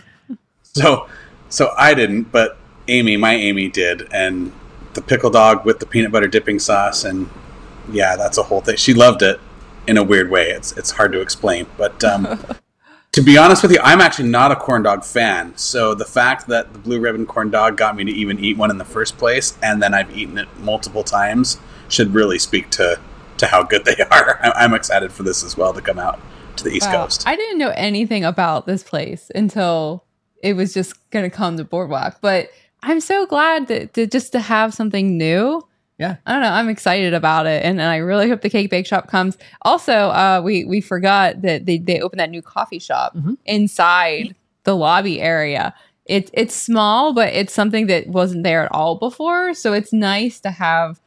So, 0.62 1.08
so 1.50 1.72
I 1.78 1.94
didn't, 1.94 2.32
but 2.32 2.56
Amy, 2.88 3.16
my 3.16 3.32
Amy 3.34 3.68
did, 3.68 4.12
and 4.12 4.52
the 4.94 5.02
pickle 5.02 5.30
dog 5.30 5.64
with 5.64 5.78
the 5.78 5.86
peanut 5.86 6.10
butter 6.10 6.26
dipping 6.26 6.58
sauce, 6.58 7.04
and 7.04 7.30
yeah, 7.92 8.16
that's 8.16 8.38
a 8.38 8.42
whole 8.42 8.60
thing. 8.60 8.74
She 8.74 8.92
loved 8.92 9.22
it 9.22 9.38
in 9.86 9.96
a 9.96 10.02
weird 10.02 10.30
way. 10.30 10.48
It's 10.50 10.72
it's 10.72 10.90
hard 10.90 11.12
to 11.12 11.20
explain, 11.20 11.66
but 11.76 12.02
um, 12.02 12.26
to 13.14 13.22
be 13.22 13.38
honest 13.38 13.62
with 13.62 13.70
you, 13.70 13.78
I'm 13.80 14.00
actually 14.00 14.28
not 14.28 14.50
a 14.50 14.56
corn 14.56 14.82
dog 14.82 15.04
fan. 15.04 15.56
So 15.56 15.94
the 15.94 16.04
fact 16.04 16.48
that 16.48 16.72
the 16.72 16.80
blue 16.80 16.98
ribbon 16.98 17.26
corn 17.26 17.48
dog 17.48 17.76
got 17.76 17.94
me 17.94 18.02
to 18.02 18.10
even 18.10 18.40
eat 18.40 18.56
one 18.56 18.72
in 18.72 18.78
the 18.78 18.84
first 18.84 19.16
place, 19.18 19.56
and 19.62 19.80
then 19.80 19.94
I've 19.94 20.16
eaten 20.18 20.36
it 20.36 20.48
multiple 20.58 21.04
times, 21.04 21.60
should 21.88 22.12
really 22.12 22.40
speak 22.40 22.70
to 22.70 22.98
to 23.36 23.46
how 23.46 23.62
good 23.62 23.84
they 23.84 23.96
are. 24.10 24.40
I'm 24.42 24.74
excited 24.74 25.12
for 25.12 25.22
this 25.22 25.44
as 25.44 25.56
well 25.56 25.72
to 25.72 25.80
come 25.80 26.00
out 26.00 26.20
to 26.56 26.64
the 26.64 26.70
East 26.70 26.88
Wow. 26.88 27.04
Coast. 27.04 27.22
I 27.24 27.36
didn't 27.36 27.58
know 27.58 27.72
anything 27.76 28.24
about 28.24 28.66
this 28.66 28.82
place 28.82 29.30
until 29.32 30.04
it 30.42 30.54
was 30.54 30.74
just 30.74 31.08
going 31.10 31.28
to 31.28 31.34
come 31.34 31.56
to 31.56 31.64
Boardwalk. 31.64 32.18
But 32.20 32.50
I'm 32.82 32.98
so 32.98 33.26
glad 33.26 33.68
that, 33.68 33.94
to 33.94 34.08
just 34.08 34.32
to 34.32 34.40
have 34.40 34.74
something 34.74 35.16
new. 35.16 35.62
Yeah. 35.98 36.16
I 36.26 36.32
don't 36.32 36.42
know. 36.42 36.50
I'm 36.50 36.68
excited 36.68 37.14
about 37.14 37.46
it, 37.46 37.64
and, 37.64 37.80
and 37.80 37.88
I 37.88 37.98
really 37.98 38.28
hope 38.28 38.40
the 38.42 38.50
cake 38.50 38.68
bake 38.70 38.86
shop 38.86 39.06
comes. 39.08 39.38
Also, 39.62 39.92
uh, 39.92 40.40
we 40.44 40.64
we 40.64 40.80
forgot 40.80 41.42
that 41.42 41.66
they 41.66 41.78
they 41.78 42.00
opened 42.00 42.18
that 42.20 42.30
new 42.30 42.42
coffee 42.42 42.80
shop 42.80 43.14
Mhm. 43.14 43.36
inside 43.44 44.34
the 44.64 44.74
lobby 44.74 45.20
area. 45.20 45.72
It's 46.06 46.30
it's 46.34 46.54
small, 46.54 47.12
but 47.12 47.32
it's 47.32 47.52
something 47.54 47.86
that 47.86 48.08
wasn't 48.08 48.42
there 48.42 48.64
at 48.64 48.72
all 48.72 48.96
before. 48.96 49.54
So 49.54 49.72
it's 49.72 49.92
nice 49.92 50.40
to 50.40 50.50
have 50.50 51.00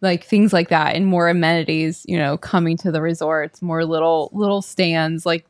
like 0.00 0.24
things 0.24 0.52
like 0.52 0.70
that 0.70 0.96
and 0.96 1.06
more 1.06 1.28
amenities. 1.28 2.04
You 2.08 2.18
know, 2.18 2.36
coming 2.36 2.76
to 2.78 2.90
the 2.90 3.00
resorts, 3.00 3.62
more 3.62 3.84
little 3.84 4.28
little 4.32 4.60
stands 4.60 5.24
like 5.24 5.46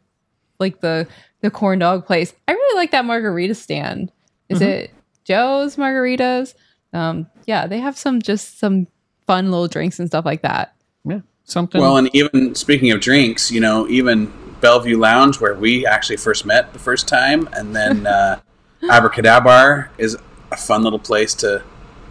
like 0.61 0.81
the 0.83 1.09
the 1.41 1.51
corn 1.51 1.79
dog 1.79 2.05
place. 2.05 2.35
I 2.47 2.53
really 2.53 2.77
like 2.79 2.91
that 2.91 3.07
margarita 3.07 3.55
stand. 3.55 4.13
Is 4.51 4.61
Mhm. 4.61 4.67
it 4.67 4.91
Joe's 5.25 5.77
Margaritas? 5.77 6.55
Um, 6.93 7.27
yeah, 7.47 7.67
they 7.67 7.81
have 7.81 7.97
some 7.97 8.21
just 8.21 8.59
some 8.59 8.87
fun 9.27 9.51
little 9.51 9.69
drinks 9.69 9.99
and 9.99 10.09
stuff 10.09 10.25
like 10.25 10.43
that. 10.43 10.75
Yeah, 11.05 11.21
something. 11.45 11.81
Well, 11.81 11.97
and 11.97 12.11
even 12.15 12.55
speaking 12.55 12.91
of 12.91 13.01
drinks, 13.01 13.51
you 13.51 13.61
know, 13.61 13.89
even 13.89 14.33
Bellevue 14.61 14.99
Lounge, 14.99 15.41
where 15.41 15.55
we 15.55 15.87
actually 15.87 16.17
first 16.17 16.45
met 16.45 16.73
the 16.73 16.79
first 16.79 17.09
time, 17.09 17.49
and 17.53 17.75
then 17.75 18.07
uh, 18.07 18.41
Abracadabar 18.83 19.89
is 19.99 20.17
a 20.51 20.57
fun 20.57 20.83
little 20.83 20.99
place 20.99 21.35
to 21.35 21.63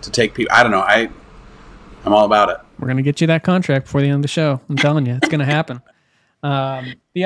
to 0.02 0.12
take 0.12 0.34
people. 0.34 0.54
I 0.54 0.64
don't 0.64 0.72
know. 0.72 0.82
I 0.82 1.10
I'm 2.06 2.14
all 2.14 2.26
about 2.26 2.50
it. 2.50 2.58
We're 2.80 2.88
gonna 2.88 3.02
get 3.04 3.22
you 3.22 3.28
that 3.28 3.44
contract 3.44 3.86
before 3.86 4.02
the 4.02 4.08
end 4.08 4.16
of 4.16 4.22
the 4.24 4.28
show. 4.28 4.60
I'm 4.70 4.78
telling 4.78 5.06
you, 5.06 5.16
it's 5.16 5.30
gonna 5.30 5.46
happen. 5.46 5.82
Um, 6.44 6.94
the 7.14 7.26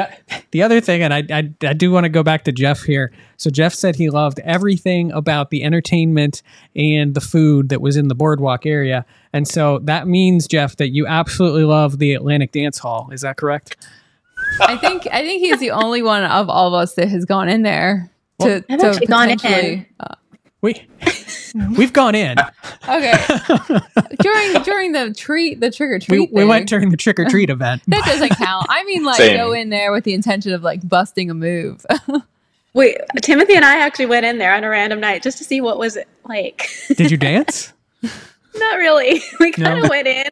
the 0.52 0.62
other 0.64 0.82
thing, 0.82 1.02
and 1.02 1.14
I 1.14 1.24
I, 1.32 1.50
I 1.68 1.74
do 1.74 1.92
want 1.92 2.04
to 2.04 2.10
go 2.10 2.22
back 2.24 2.44
to 2.46 2.52
Jeff 2.52 2.84
here. 2.84 3.14
So 3.38 3.50
Jeff 3.50 3.74
said 3.74 3.96
he 3.96 4.10
loved 4.10 4.40
everything 4.40 5.12
about 5.14 5.52
the 5.52 5.64
entertainment 5.64 6.42
and 6.76 7.14
the 7.14 7.22
food 7.22 7.70
that 7.70 7.82
was 7.82 7.96
in 7.96 8.08
the 8.10 8.16
boardwalk 8.16 8.66
area, 8.66 9.06
and 9.32 9.48
so 9.48 9.80
that 9.84 10.08
means 10.08 10.48
Jeff 10.48 10.76
that 10.78 10.90
you 10.90 11.08
absolutely 11.08 11.64
love 11.64 12.00
the 12.00 12.14
Atlantic 12.14 12.52
Dance 12.52 12.78
Hall. 12.80 13.10
Is 13.12 13.22
that 13.22 13.38
correct? 13.38 13.78
I 14.60 14.76
think 14.78 15.08
I 15.12 15.22
think 15.22 15.42
he's 15.42 15.60
the 15.60 15.72
only 15.72 16.02
one 16.02 16.24
of 16.24 16.50
all 16.50 16.68
of 16.68 16.74
us 16.74 16.96
that 16.96 17.08
has 17.08 17.24
gone 17.26 17.48
in 17.48 17.62
there 17.62 18.12
to, 18.42 18.64
I've 18.70 18.80
to 18.80 18.88
actually 18.88 19.08
gone 19.08 19.30
in. 19.30 19.38
potentially- 19.38 19.88
uh, 20.00 20.16
We 20.62 20.88
we've 21.78 21.94
gone 21.94 22.16
in. 22.16 22.38
okay, 22.88 23.14
during 24.22 24.54
during 24.64 24.92
the 24.92 25.14
treat 25.16 25.60
the 25.60 25.72
trick 25.72 25.90
or 25.90 25.94
we, 25.96 26.00
treat. 26.00 26.34
we 26.34 26.46
went 26.46 26.68
during 26.70 26.90
the 26.90 26.98
trick 26.98 27.20
or 27.20 27.26
treat 27.26 27.50
event. 27.50 27.82
that 27.88 28.06
doesn't 28.06 28.30
count. 28.38 28.66
I 28.70 28.84
mean, 28.86 29.04
like 29.04 29.18
Same. 29.18 29.38
go 29.38 29.54
in 29.54 29.70
there 29.70 29.92
with 29.92 30.04
the 30.04 30.14
intention 30.14 30.54
of 30.54 30.64
like 30.64 30.88
busting 30.88 31.30
a 31.30 31.34
move. 31.34 31.86
Wait, 32.74 32.98
Timothy 33.22 33.56
and 33.56 33.64
I 33.64 33.78
actually 33.80 34.08
went 34.08 34.26
in 34.26 34.38
there 34.38 34.54
on 34.54 34.64
a 34.66 34.70
random 34.70 35.00
night 35.00 35.24
just 35.24 35.38
to 35.38 35.44
see 35.46 35.62
what 35.62 35.78
was 35.80 35.96
it 35.96 36.08
like. 36.28 36.70
Did 36.96 37.10
you 37.10 37.16
dance? 37.18 37.72
Not 38.04 38.78
really. 38.78 39.22
We 39.40 39.52
kind 39.52 39.78
of 39.80 39.84
No? 39.86 39.90
went 39.90 40.08
in. 40.08 40.28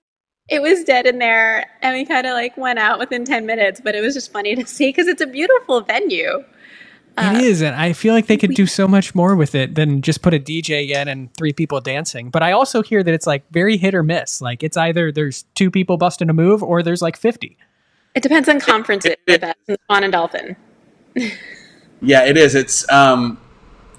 It 0.50 0.62
was 0.62 0.84
dead 0.84 1.06
in 1.08 1.20
there, 1.20 1.66
and 1.82 1.96
we 1.96 2.06
kind 2.06 2.28
of 2.28 2.34
like 2.34 2.58
went 2.58 2.78
out 2.78 3.00
within 3.00 3.24
ten 3.24 3.46
minutes. 3.46 3.80
But 3.82 3.96
it 3.96 4.02
was 4.02 4.14
just 4.14 4.32
funny 4.34 4.56
to 4.56 4.68
see 4.68 4.90
because 4.90 5.08
it's 5.08 5.22
a 5.22 5.26
beautiful 5.26 5.80
venue. 5.82 6.44
Uh, 7.16 7.34
it 7.36 7.44
is, 7.44 7.62
and 7.62 7.76
I 7.76 7.94
feel 7.94 8.14
like 8.14 8.26
they 8.26 8.38
could 8.38 8.56
do 8.56 8.66
so 8.66 8.88
much 8.88 9.14
more 9.14 9.36
with 9.36 9.54
it 9.54 9.76
than 9.76 10.02
just 10.02 10.24
put 10.24 10.34
a 10.34 10.40
DJ 10.40 10.90
in 10.90 11.08
and 11.08 11.32
three 11.36 11.54
people 11.54 11.80
dancing. 11.80 12.30
But 12.30 12.42
I 12.42 12.54
also 12.54 12.82
hear 12.82 13.04
that 13.04 13.14
it's 13.14 13.28
like 13.28 13.44
very 13.52 13.78
hit 13.78 13.94
or 13.94 14.02
miss. 14.02 14.42
Like 14.42 14.64
it's 14.64 14.78
either 14.78 15.12
there's 15.12 15.44
two 15.54 15.70
people 15.70 15.98
busting 15.98 16.30
a 16.30 16.34
move, 16.34 16.64
or 16.64 16.82
there's 16.82 17.02
like 17.04 17.16
fifty. 17.16 17.56
It 18.16 18.24
depends 18.24 18.50
on 18.50 18.60
conferences. 18.60 19.16
I 19.30 19.38
bet, 19.38 19.58
in 19.68 19.78
Swan 19.86 20.04
and 20.04 20.12
Dolphin. 20.12 20.56
Yeah, 22.04 22.26
it 22.26 22.36
is. 22.36 22.54
It's 22.54 22.90
um, 22.92 23.40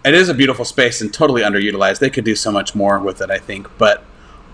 it 0.05 0.15
is 0.15 0.29
a 0.29 0.35
beautiful 0.35 0.67
space 0.67 1.01
and 1.01 1.13
totally 1.13 1.43
underutilized. 1.43 1.99
They 1.99 2.11
could 2.11 2.25
do 2.25 2.37
so 2.37 2.53
much 2.53 2.75
more 2.75 2.99
with 2.99 3.23
it, 3.23 3.31
I 3.31 3.39
think. 3.39 3.67
But 3.79 4.05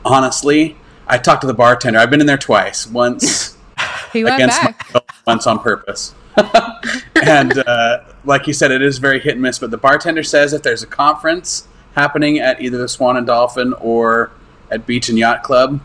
honestly, 0.05 0.77
I 1.09 1.19
talked 1.19 1.41
to 1.41 1.49
the 1.49 1.55
bartender. 1.55 1.99
I've 1.99 2.11
been 2.11 2.21
in 2.21 2.29
there 2.29 2.39
twice. 2.39 2.87
Once 2.87 3.57
he 4.13 4.23
went 4.23 4.37
against 4.37 4.63
back. 4.63 4.95
my 4.95 5.01
once 5.27 5.49
on 5.49 5.59
purpose. 5.59 6.15
and 7.23 7.59
uh, 7.59 8.01
like 8.25 8.47
you 8.47 8.53
said, 8.53 8.71
it 8.71 8.83
is 8.83 8.99
very 8.99 9.21
hit 9.21 9.33
and 9.33 9.43
miss. 9.43 9.59
But 9.59 9.71
the 9.71 9.79
bartender 9.79 10.23
says 10.23 10.53
if 10.53 10.63
there's 10.63 10.83
a 10.83 10.87
conference 10.87 11.67
happening 11.95 12.39
at 12.39 12.61
either 12.61 12.79
the 12.79 12.89
Swan 12.89 13.17
and 13.17 13.27
Dolphin 13.27 13.73
or 13.75 14.31
at 14.71 14.87
Beach 14.87 15.09
and 15.09 15.19
Yacht 15.19 15.43
Club, 15.43 15.81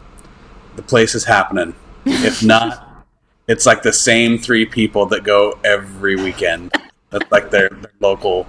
the 0.76 0.82
place 0.82 1.16
is 1.16 1.26
happening. 1.26 1.74
If 2.06 2.44
not, 2.44 3.06
it's 3.48 3.66
like 3.66 3.82
the 3.82 3.94
same 3.94 4.38
three 4.38 4.66
people 4.66 5.06
that 5.08 5.24
go 5.24 5.60
every 5.64 6.16
weekend. 6.16 6.72
That's 7.10 7.32
like 7.32 7.50
their, 7.50 7.70
their 7.70 7.92
local 8.00 8.48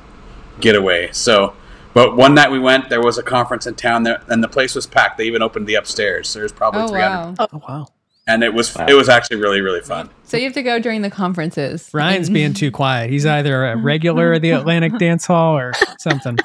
getaway. 0.61 1.11
So, 1.13 1.55
but 1.95 2.17
one 2.17 2.35
night 2.35 2.51
we 2.51 2.59
went, 2.59 2.89
there 2.89 3.03
was 3.03 3.19
a 3.19 3.23
conference 3.23 3.67
in 3.67 3.75
town 3.75 4.03
there, 4.03 4.23
and 4.29 4.43
the 4.43 4.49
place 4.49 4.75
was 4.75 4.87
packed. 4.87 5.19
They 5.19 5.25
even 5.25 5.43
opened 5.43 5.67
the 5.67 5.75
upstairs. 5.75 6.33
There's 6.33 6.53
probably 6.53 6.83
Oh 6.83 6.89
300, 6.89 7.39
wow! 7.39 7.49
Oh 7.53 7.63
wow, 7.69 7.89
and 8.27 8.43
it 8.43 8.53
was 8.53 8.75
Wow. 8.75 8.87
it 8.89 8.95
was 8.95 9.09
actually 9.09 9.37
really 9.39 9.61
really 9.61 9.81
fun. 9.81 10.11
So 10.25 10.37
you 10.37 10.45
have 10.45 10.55
to 10.55 10.62
go 10.62 10.79
during 10.79 11.03
the 11.03 11.11
conferences. 11.11 11.91
Ryan's 11.93 12.31
being 12.31 12.55
too 12.55 12.71
quiet. 12.71 13.11
He's 13.11 13.27
either 13.27 13.67
a 13.67 13.75
mm-hmm. 13.75 13.87
regular 13.87 14.33
at 14.35 14.43
the 14.43 14.51
mm-hmm. 14.51 14.61
Atlantic 14.61 14.93
Dance 14.99 15.27
Hall 15.27 15.57
or 15.57 15.73
something. 15.99 16.39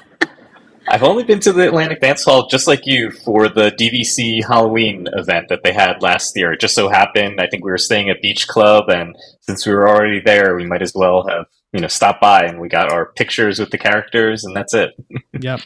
I've 0.88 1.04
only 1.04 1.24
been 1.24 1.40
to 1.42 1.54
the 1.54 1.68
Atlantic 1.68 2.02
Dance 2.02 2.26
Hall 2.26 2.48
just 2.50 2.68
like 2.68 2.82
you 2.86 3.12
for 3.12 3.48
the 3.48 3.72
DVC 3.72 4.44
Halloween 4.46 5.08
event 5.14 5.48
that 5.50 5.64
they 5.64 5.72
had 5.72 6.02
last 6.02 6.36
year. 6.36 6.52
It 6.54 6.60
just 6.60 6.76
so 6.76 6.90
happened, 6.90 7.40
I 7.40 7.48
think 7.48 7.64
we 7.64 7.72
were 7.72 7.78
staying 7.78 8.10
at 8.10 8.22
Beach 8.22 8.48
Club, 8.48 8.90
and 8.90 9.16
since 9.40 9.66
we 9.66 9.74
were 9.74 9.88
already 9.88 10.20
there, 10.20 10.56
we 10.56 10.66
might 10.66 10.82
as 10.82 10.94
well 10.94 11.26
have 11.28 11.46
you 11.72 11.80
know 11.80 11.88
stopped 11.88 12.20
by 12.22 12.44
and 12.44 12.60
we 12.60 12.68
got 12.68 12.92
our 12.92 13.14
pictures 13.14 13.60
with 13.60 13.70
the 13.70 13.78
characters, 13.78 14.44
and 14.44 14.56
that's 14.56 14.74
it. 14.74 14.92
Yep. 15.40 15.62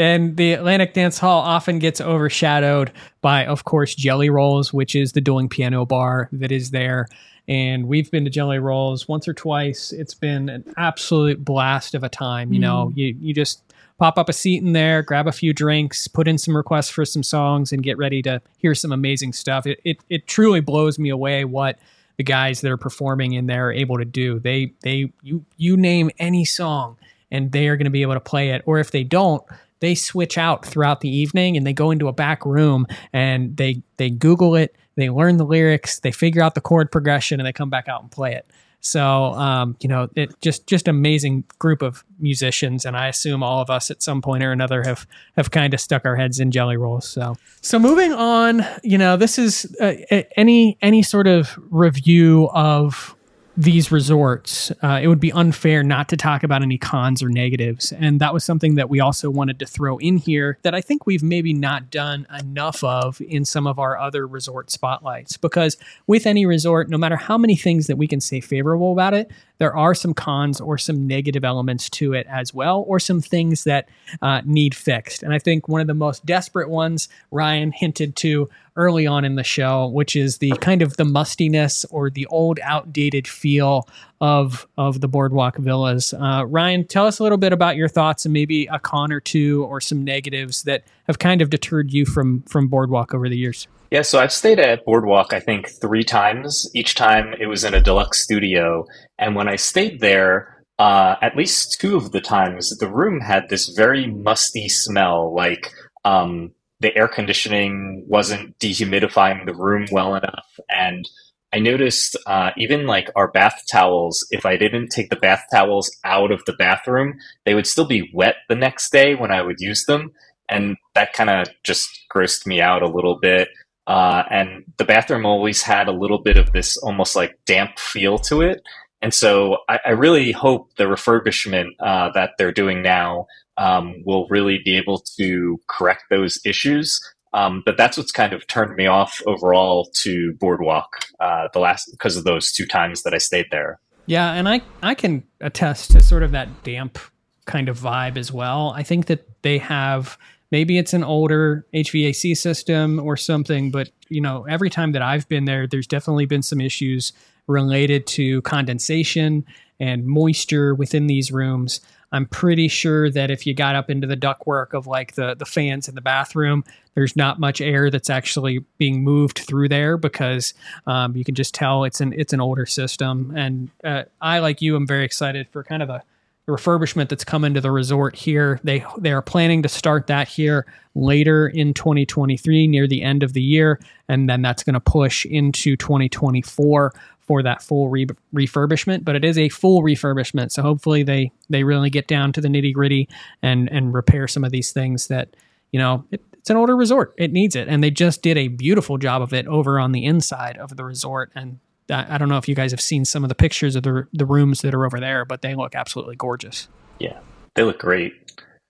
And 0.00 0.38
the 0.38 0.54
Atlantic 0.54 0.94
Dance 0.94 1.18
Hall 1.18 1.40
often 1.40 1.78
gets 1.78 2.00
overshadowed 2.00 2.90
by, 3.20 3.44
of 3.44 3.64
course, 3.64 3.94
Jelly 3.94 4.30
Rolls, 4.30 4.72
which 4.72 4.94
is 4.94 5.12
the 5.12 5.20
dueling 5.20 5.50
piano 5.50 5.84
bar 5.84 6.30
that 6.32 6.50
is 6.50 6.70
there. 6.70 7.06
And 7.46 7.86
we've 7.86 8.10
been 8.10 8.24
to 8.24 8.30
Jelly 8.30 8.60
Rolls 8.60 9.08
once 9.08 9.28
or 9.28 9.34
twice. 9.34 9.92
It's 9.92 10.14
been 10.14 10.48
an 10.48 10.72
absolute 10.78 11.44
blast 11.44 11.94
of 11.94 12.02
a 12.02 12.08
time. 12.08 12.50
You 12.50 12.60
know, 12.60 12.90
mm. 12.94 12.96
you, 12.96 13.16
you 13.20 13.34
just 13.34 13.62
pop 13.98 14.16
up 14.16 14.30
a 14.30 14.32
seat 14.32 14.62
in 14.62 14.72
there, 14.72 15.02
grab 15.02 15.26
a 15.26 15.32
few 15.32 15.52
drinks, 15.52 16.08
put 16.08 16.26
in 16.26 16.38
some 16.38 16.56
requests 16.56 16.88
for 16.88 17.04
some 17.04 17.22
songs, 17.22 17.70
and 17.70 17.82
get 17.82 17.98
ready 17.98 18.22
to 18.22 18.40
hear 18.56 18.74
some 18.74 18.92
amazing 18.92 19.34
stuff. 19.34 19.66
It 19.66 19.80
it, 19.84 19.98
it 20.08 20.26
truly 20.26 20.60
blows 20.60 20.98
me 20.98 21.10
away 21.10 21.44
what 21.44 21.78
the 22.16 22.24
guys 22.24 22.62
that 22.62 22.70
are 22.70 22.78
performing 22.78 23.34
in 23.34 23.48
there 23.48 23.68
are 23.68 23.72
able 23.72 23.98
to 23.98 24.06
do. 24.06 24.38
They 24.38 24.72
they 24.80 25.12
you 25.22 25.44
you 25.58 25.76
name 25.76 26.10
any 26.18 26.46
song 26.46 26.96
and 27.30 27.52
they 27.52 27.68
are 27.68 27.76
going 27.76 27.84
to 27.84 27.90
be 27.90 28.02
able 28.02 28.14
to 28.14 28.20
play 28.20 28.50
it. 28.50 28.62
Or 28.64 28.78
if 28.78 28.90
they 28.90 29.04
don't, 29.04 29.42
they 29.80 29.94
switch 29.94 30.38
out 30.38 30.64
throughout 30.64 31.00
the 31.00 31.08
evening 31.08 31.56
and 31.56 31.66
they 31.66 31.72
go 31.72 31.90
into 31.90 32.08
a 32.08 32.12
back 32.12 32.44
room 32.46 32.86
and 33.12 33.56
they 33.56 33.82
they 33.96 34.10
Google 34.10 34.54
it, 34.54 34.76
they 34.96 35.10
learn 35.10 35.36
the 35.36 35.44
lyrics, 35.44 36.00
they 36.00 36.12
figure 36.12 36.42
out 36.42 36.54
the 36.54 36.60
chord 36.60 36.92
progression, 36.92 37.40
and 37.40 37.46
they 37.46 37.52
come 37.52 37.70
back 37.70 37.88
out 37.88 38.02
and 38.02 38.10
play 38.10 38.34
it. 38.34 38.46
So 38.80 39.32
um, 39.34 39.76
you 39.80 39.88
know, 39.88 40.08
it 40.16 40.34
just 40.40 40.66
just 40.66 40.88
amazing 40.88 41.44
group 41.58 41.82
of 41.82 42.04
musicians, 42.18 42.84
and 42.84 42.96
I 42.96 43.08
assume 43.08 43.42
all 43.42 43.60
of 43.60 43.68
us 43.68 43.90
at 43.90 44.02
some 44.02 44.22
point 44.22 44.42
or 44.42 44.52
another 44.52 44.82
have 44.84 45.06
have 45.36 45.50
kind 45.50 45.74
of 45.74 45.80
stuck 45.80 46.06
our 46.06 46.16
heads 46.16 46.40
in 46.40 46.50
jelly 46.50 46.76
rolls. 46.76 47.08
So 47.08 47.36
so 47.60 47.78
moving 47.78 48.12
on, 48.12 48.64
you 48.82 48.96
know, 48.96 49.16
this 49.16 49.38
is 49.38 49.74
uh, 49.80 49.94
any 50.36 50.78
any 50.80 51.02
sort 51.02 51.26
of 51.26 51.58
review 51.70 52.48
of 52.54 53.14
these 53.60 53.92
resorts, 53.92 54.70
uh, 54.82 55.00
it 55.02 55.08
would 55.08 55.20
be 55.20 55.32
unfair 55.32 55.82
not 55.82 56.08
to 56.08 56.16
talk 56.16 56.42
about 56.42 56.62
any 56.62 56.78
cons 56.78 57.22
or 57.22 57.28
negatives. 57.28 57.92
And 57.92 58.18
that 58.18 58.32
was 58.32 58.42
something 58.42 58.76
that 58.76 58.88
we 58.88 59.00
also 59.00 59.28
wanted 59.28 59.58
to 59.58 59.66
throw 59.66 59.98
in 59.98 60.16
here 60.16 60.58
that 60.62 60.74
I 60.74 60.80
think 60.80 61.04
we've 61.04 61.22
maybe 61.22 61.52
not 61.52 61.90
done 61.90 62.26
enough 62.38 62.82
of 62.82 63.20
in 63.20 63.44
some 63.44 63.66
of 63.66 63.78
our 63.78 63.98
other 63.98 64.26
resort 64.26 64.70
spotlights. 64.70 65.36
Because 65.36 65.76
with 66.06 66.26
any 66.26 66.46
resort, 66.46 66.88
no 66.88 66.96
matter 66.96 67.16
how 67.16 67.36
many 67.36 67.54
things 67.54 67.86
that 67.86 67.96
we 67.96 68.06
can 68.06 68.20
say 68.20 68.40
favorable 68.40 68.92
about 68.92 69.12
it, 69.12 69.30
there 69.60 69.76
are 69.76 69.94
some 69.94 70.14
cons 70.14 70.58
or 70.58 70.78
some 70.78 71.06
negative 71.06 71.44
elements 71.44 71.90
to 71.90 72.14
it 72.14 72.26
as 72.28 72.52
well, 72.54 72.82
or 72.88 72.98
some 72.98 73.20
things 73.20 73.64
that 73.64 73.88
uh, 74.22 74.40
need 74.44 74.74
fixed. 74.74 75.22
And 75.22 75.34
I 75.34 75.38
think 75.38 75.68
one 75.68 75.82
of 75.82 75.86
the 75.86 75.94
most 75.94 76.24
desperate 76.24 76.70
ones 76.70 77.08
Ryan 77.30 77.70
hinted 77.70 78.16
to 78.16 78.48
early 78.74 79.06
on 79.06 79.22
in 79.24 79.34
the 79.34 79.44
show, 79.44 79.86
which 79.86 80.16
is 80.16 80.38
the 80.38 80.52
kind 80.62 80.80
of 80.80 80.96
the 80.96 81.04
mustiness 81.04 81.84
or 81.90 82.08
the 82.08 82.26
old, 82.26 82.58
outdated 82.62 83.28
feel 83.28 83.86
of 84.22 84.66
of 84.78 85.02
the 85.02 85.08
boardwalk 85.08 85.58
villas. 85.58 86.14
Uh, 86.14 86.44
Ryan, 86.46 86.86
tell 86.86 87.06
us 87.06 87.18
a 87.18 87.22
little 87.22 87.38
bit 87.38 87.52
about 87.52 87.76
your 87.76 87.88
thoughts 87.88 88.24
and 88.24 88.32
maybe 88.32 88.66
a 88.66 88.78
con 88.78 89.12
or 89.12 89.20
two 89.20 89.64
or 89.64 89.80
some 89.80 90.02
negatives 90.02 90.62
that 90.62 90.84
have 91.04 91.18
kind 91.18 91.42
of 91.42 91.50
deterred 91.50 91.92
you 91.92 92.06
from 92.06 92.42
from 92.42 92.68
boardwalk 92.68 93.12
over 93.12 93.28
the 93.28 93.36
years. 93.36 93.68
Yeah, 93.90 94.02
so 94.02 94.20
I've 94.20 94.32
stayed 94.32 94.60
at 94.60 94.84
Boardwalk, 94.84 95.32
I 95.32 95.40
think, 95.40 95.68
three 95.80 96.04
times. 96.04 96.70
Each 96.76 96.94
time 96.94 97.34
it 97.40 97.46
was 97.46 97.64
in 97.64 97.74
a 97.74 97.82
deluxe 97.82 98.22
studio. 98.22 98.86
And 99.18 99.34
when 99.34 99.48
I 99.48 99.56
stayed 99.56 99.98
there, 99.98 100.64
uh, 100.78 101.16
at 101.20 101.36
least 101.36 101.80
two 101.80 101.96
of 101.96 102.12
the 102.12 102.20
times, 102.20 102.76
the 102.78 102.88
room 102.88 103.20
had 103.20 103.48
this 103.48 103.68
very 103.76 104.06
musty 104.06 104.68
smell, 104.68 105.34
like 105.34 105.72
um, 106.04 106.52
the 106.78 106.96
air 106.96 107.08
conditioning 107.08 108.04
wasn't 108.06 108.56
dehumidifying 108.60 109.44
the 109.44 109.54
room 109.54 109.86
well 109.90 110.14
enough. 110.14 110.46
And 110.68 111.04
I 111.52 111.58
noticed 111.58 112.16
uh, 112.26 112.50
even 112.56 112.86
like 112.86 113.10
our 113.16 113.30
bath 113.32 113.60
towels, 113.70 114.24
if 114.30 114.46
I 114.46 114.56
didn't 114.56 114.90
take 114.90 115.10
the 115.10 115.16
bath 115.16 115.42
towels 115.52 115.90
out 116.04 116.30
of 116.30 116.44
the 116.44 116.54
bathroom, 116.54 117.14
they 117.44 117.54
would 117.54 117.66
still 117.66 117.86
be 117.86 118.08
wet 118.14 118.36
the 118.48 118.54
next 118.54 118.92
day 118.92 119.16
when 119.16 119.32
I 119.32 119.42
would 119.42 119.58
use 119.58 119.84
them. 119.86 120.12
And 120.48 120.76
that 120.94 121.12
kind 121.12 121.28
of 121.28 121.48
just 121.64 121.88
grossed 122.14 122.46
me 122.46 122.60
out 122.60 122.82
a 122.82 122.88
little 122.88 123.18
bit. 123.20 123.48
Uh, 123.90 124.22
and 124.30 124.62
the 124.76 124.84
bathroom 124.84 125.26
always 125.26 125.62
had 125.62 125.88
a 125.88 125.92
little 125.92 126.22
bit 126.22 126.36
of 126.36 126.52
this 126.52 126.76
almost 126.76 127.16
like 127.16 127.36
damp 127.44 127.76
feel 127.76 128.18
to 128.18 128.40
it. 128.40 128.62
And 129.02 129.12
so 129.12 129.58
I, 129.68 129.80
I 129.84 129.90
really 129.90 130.30
hope 130.30 130.76
the 130.76 130.84
refurbishment 130.84 131.70
uh, 131.80 132.10
that 132.12 132.34
they're 132.38 132.52
doing 132.52 132.82
now 132.82 133.26
um, 133.56 133.96
will 134.06 134.28
really 134.28 134.60
be 134.64 134.76
able 134.76 134.98
to 135.18 135.58
correct 135.66 136.04
those 136.08 136.38
issues. 136.44 137.00
Um, 137.32 137.64
but 137.66 137.76
that's 137.76 137.96
what's 137.96 138.12
kind 138.12 138.32
of 138.32 138.46
turned 138.46 138.76
me 138.76 138.86
off 138.86 139.20
overall 139.26 139.90
to 140.02 140.34
Boardwalk 140.34 141.06
uh, 141.18 141.48
the 141.52 141.58
last 141.58 141.90
because 141.90 142.16
of 142.16 142.22
those 142.22 142.52
two 142.52 142.66
times 142.66 143.02
that 143.02 143.12
I 143.12 143.18
stayed 143.18 143.46
there. 143.50 143.80
Yeah, 144.06 144.32
and 144.32 144.48
I 144.48 144.62
I 144.84 144.94
can 144.94 145.24
attest 145.40 145.90
to 145.92 146.00
sort 146.00 146.22
of 146.22 146.30
that 146.30 146.62
damp 146.62 146.96
kind 147.44 147.68
of 147.68 147.76
vibe 147.76 148.16
as 148.16 148.30
well. 148.32 148.72
I 148.76 148.84
think 148.84 149.06
that 149.06 149.26
they 149.42 149.58
have 149.58 150.16
maybe 150.50 150.78
it's 150.78 150.92
an 150.92 151.04
older 151.04 151.66
HVAC 151.74 152.36
system 152.36 152.98
or 152.98 153.16
something, 153.16 153.70
but 153.70 153.90
you 154.08 154.20
know, 154.20 154.46
every 154.48 154.70
time 154.70 154.92
that 154.92 155.02
I've 155.02 155.28
been 155.28 155.44
there, 155.44 155.66
there's 155.66 155.86
definitely 155.86 156.26
been 156.26 156.42
some 156.42 156.60
issues 156.60 157.12
related 157.46 158.06
to 158.06 158.42
condensation 158.42 159.44
and 159.78 160.06
moisture 160.06 160.74
within 160.74 161.06
these 161.06 161.32
rooms. 161.32 161.80
I'm 162.12 162.26
pretty 162.26 162.68
sure 162.68 163.08
that 163.10 163.30
if 163.30 163.46
you 163.46 163.54
got 163.54 163.76
up 163.76 163.88
into 163.88 164.06
the 164.06 164.16
ductwork 164.16 164.74
of 164.74 164.86
like 164.86 165.14
the 165.14 165.34
the 165.34 165.46
fans 165.46 165.88
in 165.88 165.94
the 165.94 166.00
bathroom, 166.00 166.64
there's 166.94 167.14
not 167.14 167.38
much 167.38 167.60
air 167.60 167.88
that's 167.88 168.10
actually 168.10 168.64
being 168.78 169.04
moved 169.04 169.38
through 169.38 169.68
there 169.68 169.96
because 169.96 170.54
um, 170.86 171.16
you 171.16 171.24
can 171.24 171.36
just 171.36 171.54
tell 171.54 171.84
it's 171.84 172.00
an 172.00 172.12
it's 172.16 172.32
an 172.32 172.40
older 172.40 172.66
system. 172.66 173.32
And 173.36 173.70
uh, 173.84 174.04
I, 174.20 174.40
like 174.40 174.60
you, 174.60 174.74
am 174.74 174.86
very 174.86 175.04
excited 175.04 175.48
for 175.50 175.62
kind 175.62 175.82
of 175.82 175.88
a 175.88 176.02
refurbishment 176.50 177.08
that's 177.08 177.24
coming 177.24 177.54
to 177.54 177.60
the 177.60 177.70
resort 177.70 178.14
here. 178.14 178.60
They 178.64 178.84
they 178.98 179.12
are 179.12 179.22
planning 179.22 179.62
to 179.62 179.68
start 179.68 180.06
that 180.08 180.28
here 180.28 180.66
later 180.94 181.46
in 181.48 181.72
2023 181.72 182.66
near 182.66 182.86
the 182.86 183.02
end 183.02 183.22
of 183.22 183.32
the 183.32 183.42
year 183.42 183.78
and 184.08 184.28
then 184.28 184.42
that's 184.42 184.64
going 184.64 184.74
to 184.74 184.80
push 184.80 185.24
into 185.24 185.76
2024 185.76 186.92
for 187.30 187.44
that 187.44 187.62
full 187.62 187.88
re- 187.88 188.08
refurbishment, 188.34 189.04
but 189.04 189.14
it 189.14 189.24
is 189.24 189.38
a 189.38 189.48
full 189.50 189.82
refurbishment. 189.82 190.50
So 190.50 190.62
hopefully 190.62 191.04
they 191.04 191.30
they 191.48 191.62
really 191.62 191.88
get 191.88 192.08
down 192.08 192.32
to 192.32 192.40
the 192.40 192.48
nitty 192.48 192.74
gritty 192.74 193.08
and 193.40 193.70
and 193.70 193.94
repair 193.94 194.26
some 194.26 194.42
of 194.42 194.50
these 194.50 194.72
things 194.72 195.06
that 195.06 195.28
you 195.70 195.78
know 195.78 196.04
it, 196.10 196.20
it's 196.32 196.50
an 196.50 196.56
older 196.56 196.74
resort. 196.74 197.14
It 197.16 197.30
needs 197.30 197.54
it, 197.54 197.68
and 197.68 197.84
they 197.84 197.90
just 197.92 198.22
did 198.22 198.36
a 198.36 198.48
beautiful 198.48 198.98
job 198.98 199.22
of 199.22 199.32
it 199.32 199.46
over 199.46 199.78
on 199.78 199.92
the 199.92 200.04
inside 200.04 200.56
of 200.56 200.76
the 200.76 200.84
resort. 200.84 201.30
And 201.36 201.60
I 201.90 202.18
don't 202.18 202.28
know 202.28 202.38
if 202.38 202.48
you 202.48 202.54
guys 202.54 202.70
have 202.70 202.80
seen 202.80 203.04
some 203.04 203.24
of 203.24 203.28
the 203.28 203.34
pictures 203.34 203.76
of 203.76 203.82
the 203.82 204.06
the 204.12 204.26
rooms 204.26 204.62
that 204.62 204.74
are 204.74 204.84
over 204.84 205.00
there, 205.00 205.24
but 205.24 205.42
they 205.42 205.54
look 205.54 205.74
absolutely 205.74 206.16
gorgeous. 206.16 206.68
Yeah, 206.98 207.20
they 207.54 207.62
look 207.62 207.78
great. 207.78 208.14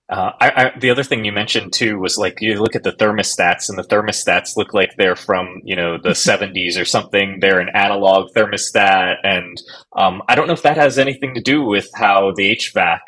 Uh, 0.09 0.33
I, 0.40 0.50
I, 0.50 0.78
the 0.78 0.90
other 0.90 1.04
thing 1.04 1.24
you 1.24 1.30
mentioned 1.30 1.72
too 1.72 1.96
was 2.00 2.18
like 2.18 2.40
you 2.40 2.61
look 2.61 2.74
at 2.74 2.83
the 2.83 2.90
thermostats, 2.92 3.68
and 3.68 3.78
the 3.78 3.85
thermostats 3.85 4.56
look 4.56 4.74
like 4.74 4.96
they're 4.96 5.14
from 5.14 5.61
you 5.64 5.76
know 5.76 5.98
the 5.98 6.11
70s 6.11 6.80
or 6.80 6.85
something. 6.85 7.38
They're 7.40 7.61
an 7.61 7.70
analog 7.74 8.33
thermostat, 8.35 9.16
and 9.22 9.56
um, 9.96 10.22
I 10.28 10.35
don't 10.35 10.48
know 10.48 10.52
if 10.52 10.62
that 10.62 10.76
has 10.76 10.98
anything 10.98 11.35
to 11.35 11.40
do 11.40 11.62
with 11.62 11.88
how 11.94 12.33
the 12.35 12.56
HVAC 12.56 12.98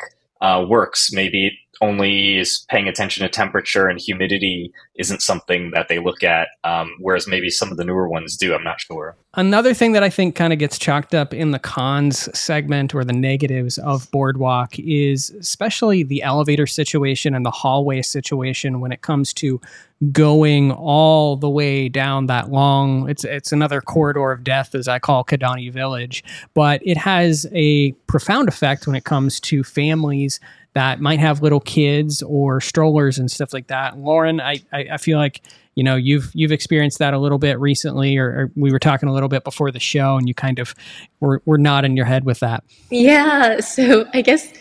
uh, 0.42 0.64
works. 0.68 1.10
Maybe 1.12 1.58
only 1.80 2.38
is 2.38 2.64
paying 2.68 2.86
attention 2.86 3.22
to 3.22 3.28
temperature 3.28 3.88
and 3.88 4.00
humidity 4.00 4.72
isn't 4.94 5.20
something 5.20 5.72
that 5.72 5.88
they 5.88 5.98
look 5.98 6.22
at, 6.22 6.48
um, 6.62 6.92
whereas 7.00 7.26
maybe 7.26 7.50
some 7.50 7.72
of 7.72 7.76
the 7.76 7.84
newer 7.84 8.08
ones 8.08 8.36
do. 8.36 8.54
I'm 8.54 8.62
not 8.62 8.80
sure. 8.80 9.16
Another 9.34 9.74
thing 9.74 9.92
that 9.92 10.04
I 10.04 10.10
think 10.10 10.36
kind 10.36 10.52
of 10.52 10.58
gets 10.60 10.78
chalked 10.78 11.14
up 11.14 11.34
in 11.34 11.50
the 11.50 11.58
cons 11.58 12.28
segment 12.38 12.94
or 12.94 13.04
the 13.04 13.12
negatives 13.12 13.78
of 13.78 14.08
Boardwalk 14.12 14.78
is 14.78 15.30
especially 15.30 16.04
the 16.04 16.22
elevator 16.22 16.66
situation 16.66 17.34
and 17.34 17.44
the 17.44 17.50
hallway 17.50 18.00
situation 18.02 18.80
when 18.80 18.92
it 18.92 19.02
comes 19.02 19.32
to 19.34 19.60
going 20.10 20.72
all 20.72 21.36
the 21.36 21.48
way 21.48 21.88
down 21.88 22.26
that 22.26 22.50
long 22.50 23.08
it's 23.08 23.24
it's 23.24 23.52
another 23.52 23.80
corridor 23.80 24.32
of 24.32 24.42
death 24.42 24.74
as 24.74 24.88
I 24.88 24.98
call 24.98 25.22
Kidani 25.22 25.70
Village 25.72 26.24
but 26.54 26.80
it 26.84 26.96
has 26.96 27.46
a 27.52 27.92
profound 28.08 28.48
effect 28.48 28.86
when 28.86 28.96
it 28.96 29.04
comes 29.04 29.38
to 29.40 29.62
families 29.62 30.40
that 30.74 31.00
might 31.00 31.18
have 31.18 31.42
little 31.42 31.60
kids 31.60 32.22
or 32.22 32.60
strollers 32.60 33.18
and 33.18 33.30
stuff 33.30 33.52
like 33.52 33.66
that. 33.66 33.98
Lauren, 33.98 34.40
I, 34.40 34.56
I, 34.72 34.86
I 34.92 34.96
feel 34.96 35.18
like 35.18 35.42
you 35.74 35.84
know 35.84 35.96
you've 35.96 36.30
you've 36.34 36.52
experienced 36.52 36.98
that 36.98 37.14
a 37.14 37.18
little 37.18 37.38
bit 37.38 37.58
recently, 37.58 38.16
or, 38.16 38.26
or, 38.26 38.50
we 38.56 38.72
were 38.72 38.78
talking 38.78 39.08
a 39.08 39.12
little 39.12 39.28
bit 39.28 39.44
before 39.44 39.70
the 39.70 39.80
show, 39.80 40.16
and 40.16 40.28
you 40.28 40.34
kind 40.34 40.58
of 40.58 40.74
were, 41.20 41.42
were 41.44 41.58
nodding 41.58 41.96
your 41.96 42.06
head 42.06 42.24
with 42.24 42.40
that. 42.40 42.64
Yeah, 42.90 43.60
so 43.60 44.06
I 44.14 44.22
guess 44.22 44.52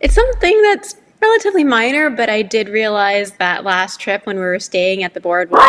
it's 0.00 0.14
something 0.14 0.60
that's 0.62 0.94
relatively 1.20 1.64
minor, 1.64 2.10
but 2.10 2.28
I 2.28 2.42
did 2.42 2.68
realize 2.68 3.32
that 3.32 3.64
last 3.64 4.00
trip 4.00 4.26
when 4.26 4.36
we 4.36 4.42
were 4.42 4.58
staying 4.58 5.02
at 5.02 5.14
the 5.14 5.20
boardwalk. 5.20 5.64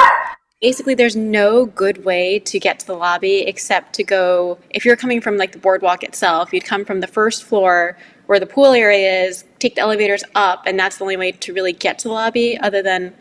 Basically, 0.61 0.93
there's 0.93 1.15
no 1.15 1.65
good 1.65 2.05
way 2.05 2.39
to 2.39 2.59
get 2.59 2.79
to 2.79 2.87
the 2.87 2.93
lobby 2.93 3.39
except 3.41 3.93
to 3.93 4.03
go. 4.03 4.59
If 4.69 4.85
you're 4.85 4.95
coming 4.95 5.19
from 5.19 5.37
like 5.37 5.53
the 5.53 5.57
boardwalk 5.57 6.03
itself, 6.03 6.53
you'd 6.53 6.65
come 6.65 6.85
from 6.85 6.99
the 6.99 7.07
first 7.07 7.43
floor 7.43 7.97
where 8.27 8.39
the 8.39 8.45
pool 8.45 8.71
area 8.73 9.25
is, 9.25 9.43
take 9.59 9.75
the 9.75 9.81
elevators 9.81 10.23
up, 10.35 10.63
and 10.65 10.79
that's 10.79 10.97
the 10.97 11.03
only 11.03 11.17
way 11.17 11.31
to 11.31 11.53
really 11.53 11.73
get 11.73 11.99
to 11.99 12.07
the 12.07 12.13
lobby. 12.13 12.57
Other 12.59 12.81
than 12.81 13.13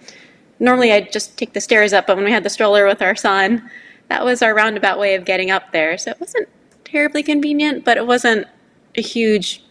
normally, 0.58 0.92
I'd 0.92 1.10
just 1.10 1.36
take 1.38 1.54
the 1.54 1.60
stairs 1.60 1.92
up, 1.92 2.06
but 2.06 2.16
when 2.16 2.24
we 2.24 2.30
had 2.30 2.44
the 2.44 2.50
stroller 2.50 2.86
with 2.86 3.00
our 3.02 3.16
son, 3.16 3.68
that 4.08 4.24
was 4.24 4.42
our 4.42 4.54
roundabout 4.54 4.98
way 4.98 5.14
of 5.14 5.24
getting 5.24 5.50
up 5.50 5.72
there. 5.72 5.96
So 5.96 6.10
it 6.10 6.20
wasn't 6.20 6.48
terribly 6.84 7.22
convenient, 7.22 7.84
but 7.84 7.96
it 7.96 8.06
wasn't 8.06 8.46
a 8.96 9.00
huge 9.00 9.64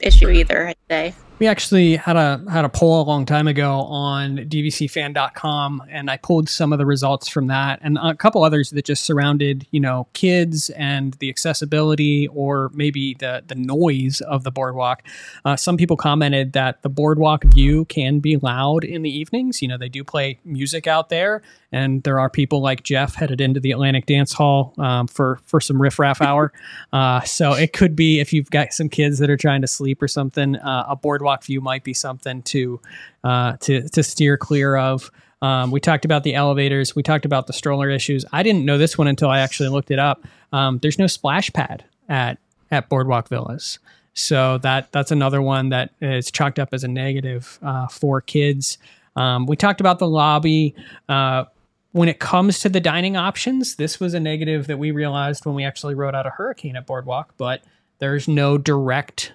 issue 0.00 0.28
either. 0.28 0.68
I'd 0.68 0.76
say. 0.90 1.14
We 1.42 1.48
actually 1.48 1.96
had 1.96 2.14
a 2.14 2.40
had 2.48 2.64
a 2.64 2.68
poll 2.68 3.02
a 3.02 3.02
long 3.02 3.26
time 3.26 3.48
ago 3.48 3.80
on 3.80 4.36
dvcfan.com 4.36 5.82
and 5.90 6.08
I 6.08 6.16
pulled 6.18 6.48
some 6.48 6.72
of 6.72 6.78
the 6.78 6.86
results 6.86 7.26
from 7.26 7.48
that 7.48 7.80
and 7.82 7.98
a 8.00 8.14
couple 8.14 8.44
others 8.44 8.70
that 8.70 8.84
just 8.84 9.04
surrounded, 9.04 9.66
you 9.72 9.80
know, 9.80 10.06
kids 10.12 10.70
and 10.70 11.14
the 11.14 11.28
accessibility 11.28 12.28
or 12.28 12.70
maybe 12.74 13.14
the 13.14 13.42
the 13.44 13.56
noise 13.56 14.20
of 14.20 14.44
the 14.44 14.52
boardwalk. 14.52 15.02
Uh, 15.44 15.56
some 15.56 15.76
people 15.76 15.96
commented 15.96 16.52
that 16.52 16.80
the 16.82 16.88
boardwalk 16.88 17.42
view 17.46 17.86
can 17.86 18.20
be 18.20 18.36
loud 18.36 18.84
in 18.84 19.02
the 19.02 19.10
evenings. 19.10 19.60
You 19.60 19.66
know, 19.66 19.76
they 19.76 19.88
do 19.88 20.04
play 20.04 20.38
music 20.44 20.86
out 20.86 21.08
there 21.08 21.42
and 21.72 22.02
there 22.02 22.20
are 22.20 22.30
people 22.30 22.60
like 22.60 22.84
Jeff 22.84 23.14
headed 23.14 23.40
into 23.40 23.58
the 23.58 23.72
Atlantic 23.72 24.06
Dance 24.06 24.32
Hall 24.32 24.74
um, 24.78 25.08
for 25.08 25.40
for 25.44 25.60
some 25.60 25.82
riffraff 25.82 26.20
hour. 26.22 26.52
Uh, 26.92 27.20
so 27.22 27.52
it 27.54 27.72
could 27.72 27.96
be 27.96 28.20
if 28.20 28.32
you've 28.32 28.50
got 28.50 28.72
some 28.72 28.88
kids 28.88 29.18
that 29.18 29.30
are 29.30 29.36
trying 29.36 29.62
to 29.62 29.66
sleep 29.66 30.02
or 30.02 30.08
something, 30.08 30.56
uh, 30.56 30.84
a 30.88 30.96
boardwalk 30.96 31.31
view 31.40 31.60
might 31.60 31.84
be 31.84 31.94
something 31.94 32.42
to 32.42 32.80
uh, 33.24 33.56
to 33.60 33.88
to 33.88 34.02
steer 34.02 34.36
clear 34.36 34.76
of. 34.76 35.10
Um, 35.40 35.72
we 35.72 35.80
talked 35.80 36.04
about 36.04 36.22
the 36.22 36.34
elevators. 36.34 36.94
We 36.94 37.02
talked 37.02 37.24
about 37.24 37.48
the 37.48 37.52
stroller 37.52 37.90
issues. 37.90 38.24
I 38.32 38.42
didn't 38.44 38.64
know 38.64 38.78
this 38.78 38.96
one 38.96 39.08
until 39.08 39.28
I 39.28 39.40
actually 39.40 39.70
looked 39.70 39.90
it 39.90 39.98
up. 39.98 40.24
Um, 40.52 40.78
there's 40.78 40.98
no 40.98 41.06
splash 41.06 41.52
pad 41.52 41.84
at 42.08 42.38
at 42.70 42.88
Boardwalk 42.88 43.28
Villas. 43.28 43.78
So 44.14 44.58
that 44.58 44.92
that's 44.92 45.10
another 45.10 45.40
one 45.42 45.70
that 45.70 45.90
is 46.00 46.30
chalked 46.30 46.58
up 46.58 46.68
as 46.72 46.84
a 46.84 46.88
negative 46.88 47.58
uh, 47.62 47.86
for 47.88 48.20
kids. 48.20 48.78
Um, 49.16 49.46
we 49.46 49.56
talked 49.56 49.80
about 49.80 49.98
the 49.98 50.08
lobby. 50.08 50.74
Uh, 51.08 51.44
when 51.92 52.08
it 52.08 52.18
comes 52.18 52.60
to 52.60 52.68
the 52.68 52.80
dining 52.80 53.16
options, 53.16 53.76
this 53.76 54.00
was 54.00 54.14
a 54.14 54.20
negative 54.20 54.66
that 54.66 54.78
we 54.78 54.90
realized 54.90 55.44
when 55.44 55.54
we 55.54 55.64
actually 55.64 55.94
rode 55.94 56.14
out 56.14 56.26
a 56.26 56.30
hurricane 56.30 56.76
at 56.76 56.86
Boardwalk, 56.86 57.34
but 57.36 57.62
there's 57.98 58.26
no 58.26 58.56
direct 58.56 59.32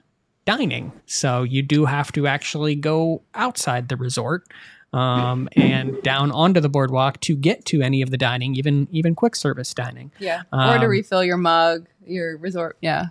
dining. 0.48 0.92
So 1.06 1.44
you 1.44 1.62
do 1.62 1.86
have 1.86 2.12
to 2.14 2.26
actually 2.26 2.74
go 2.76 3.22
outside 3.36 3.90
the 3.90 3.98
resort 3.98 4.44
um, 4.94 5.50
and 5.56 6.02
down 6.02 6.32
onto 6.32 6.60
the 6.62 6.70
boardwalk 6.70 7.20
to 7.22 7.36
get 7.36 7.66
to 7.66 7.82
any 7.82 8.02
of 8.02 8.10
the 8.10 8.18
dining, 8.18 8.56
even 8.56 8.88
even 8.92 9.14
quick 9.14 9.36
service 9.36 9.74
dining. 9.74 10.12
Yeah. 10.20 10.44
or 10.54 10.78
to 10.80 10.86
Um, 10.86 10.90
refill 10.90 11.24
your 11.24 11.38
mug, 11.38 11.88
your 12.06 12.38
resort. 12.38 12.78
Yeah. 12.82 13.08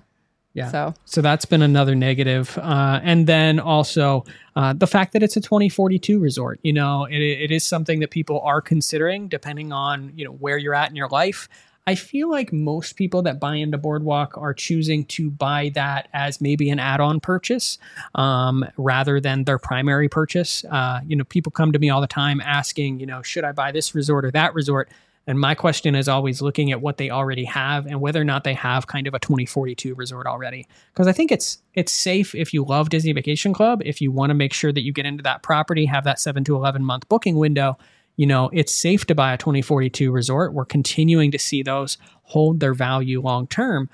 Yeah. 0.55 0.71
So 0.71 0.95
So 1.05 1.21
that's 1.21 1.45
been 1.45 1.61
another 1.61 1.95
negative. 1.95 2.57
Uh, 2.57 2.99
and 3.03 3.27
then 3.27 3.61
also 3.61 4.25
uh, 4.57 4.73
the 4.73 4.87
fact 4.87 5.13
that 5.13 5.23
it's 5.23 5.37
a 5.37 5.41
2042 5.43 6.19
resort. 6.19 6.59
You 6.63 6.73
know, 6.73 7.05
it, 7.05 7.21
it 7.21 7.51
is 7.51 7.63
something 7.63 8.01
that 8.01 8.11
people 8.11 8.41
are 8.41 8.63
considering 8.63 9.29
depending 9.29 9.71
on, 9.73 10.13
you 10.17 10.25
know, 10.25 10.33
where 10.33 10.57
you're 10.57 10.75
at 10.75 10.89
in 10.89 10.97
your 10.97 11.09
life. 11.11 11.47
I 11.89 11.95
feel 11.95 12.29
like 12.29 12.53
most 12.53 12.97
people 12.97 13.23
that 13.23 13.39
buy 13.39 13.55
into 13.57 13.79
Boardwalk 13.79 14.37
are 14.37 14.53
choosing 14.53 15.05
to 15.07 15.31
buy 15.31 15.71
that 15.75 16.09
as 16.13 16.41
maybe 16.41 16.69
an 16.69 16.81
add-on 16.81 17.21
purchase 17.21 17.79
um, 18.17 18.65
rather 18.77 19.21
than 19.21 19.45
their 19.45 19.59
primary 19.59 20.09
purchase. 20.09 20.65
Uh, 20.65 21.01
you 21.07 21.15
know, 21.15 21.23
people 21.23 21.53
come 21.53 21.71
to 21.73 21.79
me 21.79 21.89
all 21.89 22.01
the 22.01 22.09
time 22.09 22.41
asking, 22.41 22.99
you 22.99 23.07
know, 23.07 23.23
should 23.23 23.45
I 23.45 23.53
buy 23.53 23.71
this 23.71 23.95
resort 23.95 24.25
or 24.25 24.33
that 24.33 24.53
resort? 24.53 24.89
And 25.29 25.41
my 25.41 25.55
question 25.55 25.95
is 25.95 26.09
always 26.09 26.41
looking 26.41 26.71
at 26.71 26.81
what 26.81 26.99
they 26.99 27.11
already 27.11 27.45
have 27.45 27.87
and 27.87 28.01
whether 28.01 28.21
or 28.21 28.25
not 28.25 28.45
they 28.45 28.55
have 28.55 28.87
kind 28.87 29.07
of 29.07 29.15
a 29.15 29.19
2042 29.19 29.95
resort 29.95 30.27
already. 30.27 30.69
Because 30.93 31.09
I 31.09 31.13
think 31.13 31.33
it's 31.33 31.59
it's 31.75 31.93
safe 31.93 32.35
if 32.35 32.55
you 32.55 32.65
love 32.65 32.91
Disney 32.91 33.13
Vacation 33.13 33.53
Club, 33.53 33.83
if 33.85 34.01
you 34.01 34.13
want 34.13 34.31
to 34.31 34.35
make 34.35 34.53
sure 34.53 34.73
that 34.73 34.83
you 34.83 34.93
get 34.93 35.07
into 35.07 35.23
that 35.25 35.43
property, 35.43 35.87
have 35.87 36.05
that 36.05 36.21
seven 36.21 36.45
to 36.45 36.55
11 36.55 36.85
month 36.85 37.09
booking 37.09 37.37
window. 37.37 37.77
You 38.17 38.27
know, 38.27 38.51
it's 38.53 38.75
safe 38.75 39.05
to 39.07 39.15
buy 39.15 39.33
a 39.35 39.39
2042 39.39 40.11
resort. 40.11 40.53
We're 40.55 40.65
continuing 40.65 41.31
to 41.33 41.39
see 41.39 41.63
those 41.63 41.99
hold 42.23 42.61
their 42.61 42.75
value 42.75 43.21
long 43.21 43.47
term. 43.47 43.89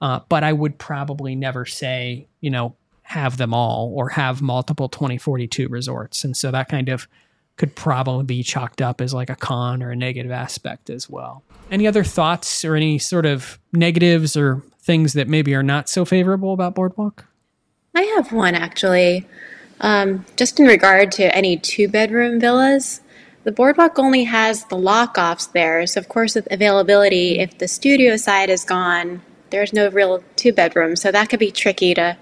Uh, 0.00 0.20
but 0.28 0.44
I 0.44 0.52
would 0.52 0.78
probably 0.78 1.34
never 1.34 1.64
say, 1.64 2.26
you 2.40 2.50
know, 2.50 2.74
have 3.02 3.36
them 3.36 3.54
all 3.54 3.92
or 3.94 4.08
have 4.10 4.42
multiple 4.42 4.88
2042 4.88 5.68
resorts. 5.68 6.24
And 6.24 6.36
so 6.36 6.50
that 6.50 6.68
kind 6.68 6.88
of 6.88 7.06
could 7.56 7.74
probably 7.74 8.24
be 8.24 8.42
chalked 8.42 8.82
up 8.82 9.00
as 9.00 9.14
like 9.14 9.30
a 9.30 9.36
con 9.36 9.82
or 9.82 9.90
a 9.90 9.96
negative 9.96 10.32
aspect 10.32 10.90
as 10.90 11.08
well. 11.08 11.42
Any 11.70 11.86
other 11.86 12.04
thoughts 12.04 12.64
or 12.64 12.74
any 12.74 12.98
sort 12.98 13.24
of 13.24 13.58
negatives 13.72 14.36
or 14.36 14.62
things 14.80 15.14
that 15.14 15.28
maybe 15.28 15.54
are 15.54 15.62
not 15.62 15.88
so 15.88 16.04
favorable 16.04 16.52
about 16.52 16.74
Boardwalk? 16.74 17.24
I 17.94 18.02
have 18.16 18.32
one 18.32 18.54
actually. 18.54 19.26
Um, 19.80 20.24
just 20.36 20.58
in 20.58 20.66
regard 20.66 21.12
to 21.12 21.34
any 21.34 21.56
two 21.56 21.88
bedroom 21.88 22.40
villas, 22.40 23.00
the 23.46 23.52
boardwalk 23.52 23.96
only 24.00 24.24
has 24.24 24.64
the 24.64 24.76
lock 24.76 25.16
offs 25.16 25.46
there. 25.46 25.86
So, 25.86 26.00
of 26.00 26.08
course, 26.08 26.34
with 26.34 26.48
availability, 26.50 27.38
if 27.38 27.58
the 27.58 27.68
studio 27.68 28.16
side 28.16 28.50
is 28.50 28.64
gone, 28.64 29.22
there's 29.50 29.72
no 29.72 29.88
real 29.88 30.24
two 30.34 30.52
bedrooms. 30.52 31.00
So, 31.00 31.12
that 31.12 31.30
could 31.30 31.38
be 31.38 31.52
tricky 31.52 31.94
to 31.94 32.18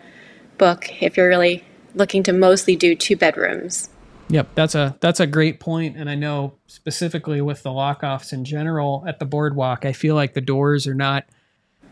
book 0.59 1.03
if 1.03 1.17
you're 1.17 1.29
really 1.29 1.65
looking 1.95 2.23
to 2.25 2.33
mostly 2.35 2.77
do 2.77 2.95
two 2.95 3.17
bedrooms. 3.17 3.89
Yep, 4.29 4.49
that's 4.55 4.75
a 4.75 4.99
that's 5.01 5.19
a 5.19 5.27
great 5.27 5.61
point, 5.61 5.97
and 5.97 6.11
I 6.11 6.15
know 6.15 6.55
specifically 6.67 7.41
with 7.41 7.63
the 7.63 7.71
lockoffs 7.71 8.35
in 8.35 8.45
general 8.45 9.03
at 9.09 9.19
the 9.19 9.25
boardwalk, 9.25 9.87
I 9.87 9.95
feel 9.95 10.15
like 10.15 10.35
the 10.35 10.43
doors 10.43 10.87
are 10.87 10.95
not 10.95 11.25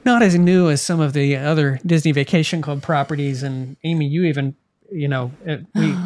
not 0.05 0.21
as 0.21 0.37
new 0.37 0.69
as 0.69 0.83
some 0.83 1.01
of 1.01 1.15
the 1.15 1.37
other 1.37 1.81
Disney 1.87 2.13
Vacation 2.13 2.61
Club 2.61 2.83
properties. 2.83 3.43
And 3.43 3.79
Amy, 3.83 4.09
you 4.09 4.25
even 4.25 4.57
you 4.93 5.09
know 5.09 5.33
it, 5.45 5.65
we 5.75 5.97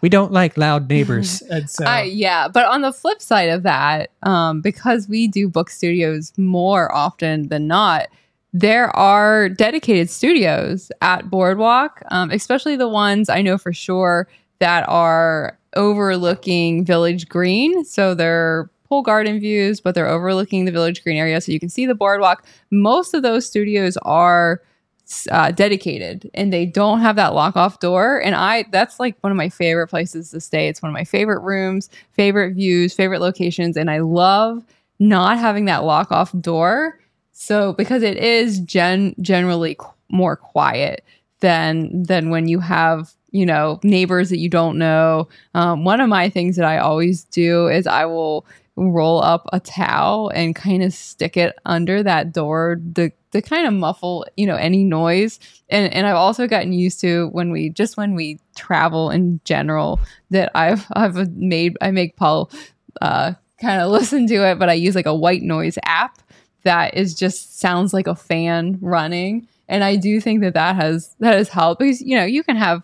we 0.00 0.08
don't 0.08 0.32
like 0.32 0.56
loud 0.56 0.88
neighbors, 0.88 1.42
and 1.50 1.68
so 1.68 1.84
I, 1.84 2.02
yeah, 2.02 2.48
but 2.48 2.66
on 2.66 2.82
the 2.82 2.92
flip 2.92 3.22
side 3.22 3.48
of 3.48 3.62
that, 3.62 4.10
um, 4.22 4.60
because 4.60 5.08
we 5.08 5.28
do 5.28 5.48
book 5.48 5.70
studios 5.70 6.32
more 6.36 6.94
often 6.94 7.48
than 7.48 7.66
not, 7.66 8.08
there 8.52 8.94
are 8.96 9.48
dedicated 9.48 10.10
studios 10.10 10.92
at 11.00 11.30
Boardwalk, 11.30 12.02
um, 12.10 12.30
especially 12.30 12.76
the 12.76 12.88
ones 12.88 13.28
I 13.28 13.42
know 13.42 13.56
for 13.58 13.72
sure 13.72 14.28
that 14.58 14.88
are 14.88 15.58
overlooking 15.74 16.84
Village 16.84 17.28
Green. 17.28 17.84
So 17.84 18.14
they're 18.14 18.70
pool 18.88 19.02
garden 19.02 19.40
views, 19.40 19.80
but 19.80 19.94
they're 19.94 20.08
overlooking 20.08 20.66
the 20.66 20.72
Village 20.72 21.02
Green 21.02 21.16
area, 21.16 21.40
so 21.40 21.50
you 21.50 21.58
can 21.58 21.70
see 21.70 21.86
the 21.86 21.94
boardwalk. 21.94 22.44
Most 22.70 23.14
of 23.14 23.22
those 23.22 23.46
studios 23.46 23.96
are 24.02 24.60
uh, 25.30 25.50
dedicated 25.50 26.30
and 26.34 26.52
they 26.52 26.66
don't 26.66 27.00
have 27.00 27.16
that 27.16 27.34
lock 27.34 27.56
off 27.56 27.80
door. 27.80 28.20
And 28.24 28.34
i 28.34 28.64
that's 28.70 28.98
like 29.00 29.16
one 29.20 29.30
of 29.32 29.36
my 29.36 29.48
favorite 29.48 29.88
places 29.88 30.30
to 30.30 30.40
stay. 30.40 30.68
It's 30.68 30.82
one 30.82 30.90
of 30.90 30.94
my 30.94 31.04
favorite 31.04 31.40
rooms 31.40 31.90
favorite 32.12 32.54
views 32.54 32.94
favorite 32.94 33.20
locations. 33.20 33.76
And 33.76 33.90
i 33.90 33.98
love 33.98 34.64
not 34.98 35.38
having 35.38 35.64
that 35.66 35.84
lock 35.84 36.12
off 36.12 36.32
door. 36.40 36.98
So 37.32 37.72
because 37.74 38.02
it 38.02 38.16
is 38.18 38.60
gen 38.60 39.14
generally 39.20 39.74
qu- 39.76 39.88
more 40.10 40.36
quiet 40.36 41.04
than 41.40 42.02
than 42.04 42.30
when 42.30 42.48
you 42.48 42.60
have 42.60 43.12
you 43.30 43.46
know 43.46 43.80
neighbors 43.82 44.30
that 44.30 44.38
you 44.38 44.48
don't 44.48 44.78
know. 44.78 45.28
Um, 45.54 45.84
one 45.84 46.00
of 46.00 46.08
my 46.08 46.28
things 46.28 46.56
that 46.56 46.66
i 46.66 46.78
always 46.78 47.24
do 47.24 47.68
is 47.68 47.86
i 47.86 48.04
will 48.04 48.46
roll 48.76 49.22
up 49.22 49.46
a 49.52 49.60
towel 49.60 50.30
and 50.34 50.56
kind 50.56 50.82
of 50.82 50.92
stick 50.94 51.36
it 51.36 51.58
under 51.66 52.02
that 52.02 52.32
door 52.32 52.80
to, 52.94 53.10
to 53.30 53.42
kind 53.42 53.66
of 53.66 53.74
muffle 53.74 54.26
you 54.36 54.46
know 54.46 54.56
any 54.56 54.82
noise. 54.84 55.38
And 55.68 55.92
and 55.92 56.06
i've 56.06 56.16
also 56.16 56.46
gotten 56.46 56.72
used 56.72 57.00
to 57.00 57.28
when 57.28 57.50
we 57.50 57.70
just 57.70 57.96
when 57.96 58.14
we 58.14 58.38
travel 58.56 59.10
in 59.10 59.40
general 59.44 60.00
that 60.30 60.50
i've 60.54 60.86
i've 60.92 61.34
made 61.34 61.76
i 61.80 61.90
make 61.90 62.16
paul 62.16 62.50
uh 63.00 63.32
kind 63.60 63.80
of 63.80 63.90
listen 63.90 64.26
to 64.26 64.34
it 64.46 64.58
but 64.58 64.68
i 64.68 64.74
use 64.74 64.94
like 64.94 65.06
a 65.06 65.14
white 65.14 65.42
noise 65.42 65.78
app 65.84 66.18
that 66.64 66.94
is 66.94 67.14
just 67.14 67.58
sounds 67.58 67.92
like 67.92 68.06
a 68.06 68.14
fan 68.14 68.78
running. 68.80 69.48
And 69.68 69.82
i 69.84 69.96
do 69.96 70.20
think 70.20 70.42
that 70.42 70.54
that 70.54 70.76
has 70.76 71.14
that 71.20 71.34
has 71.34 71.48
helped 71.48 71.80
because 71.80 72.02
you 72.02 72.16
know 72.16 72.24
you 72.24 72.42
can 72.42 72.56
have 72.56 72.82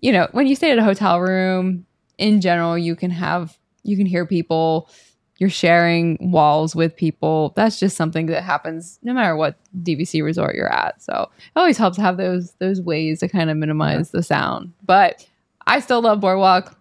you 0.00 0.10
know 0.10 0.28
when 0.32 0.46
you 0.46 0.56
stay 0.56 0.72
at 0.72 0.78
a 0.78 0.84
hotel 0.84 1.20
room 1.20 1.86
in 2.16 2.40
general 2.40 2.76
you 2.76 2.96
can 2.96 3.10
have 3.10 3.56
you 3.84 3.96
can 3.96 4.06
hear 4.06 4.26
people 4.26 4.90
you're 5.38 5.48
sharing 5.48 6.18
walls 6.20 6.74
with 6.74 6.94
people 6.96 7.52
that's 7.56 7.78
just 7.78 7.96
something 7.96 8.26
that 8.26 8.42
happens 8.42 8.98
no 9.02 9.14
matter 9.14 9.36
what 9.36 9.56
dvc 9.82 10.22
resort 10.22 10.54
you're 10.54 10.72
at. 10.72 11.00
So 11.00 11.30
it 11.38 11.58
always 11.58 11.78
helps 11.78 11.96
to 11.96 12.02
have 12.02 12.16
those 12.16 12.52
those 12.58 12.80
ways 12.80 13.20
to 13.20 13.28
kind 13.28 13.48
of 13.48 13.56
minimize 13.56 14.10
the 14.10 14.22
sound. 14.22 14.72
But 14.84 15.26
i 15.66 15.80
still 15.80 16.02
love 16.02 16.20
boardwalk. 16.20 16.76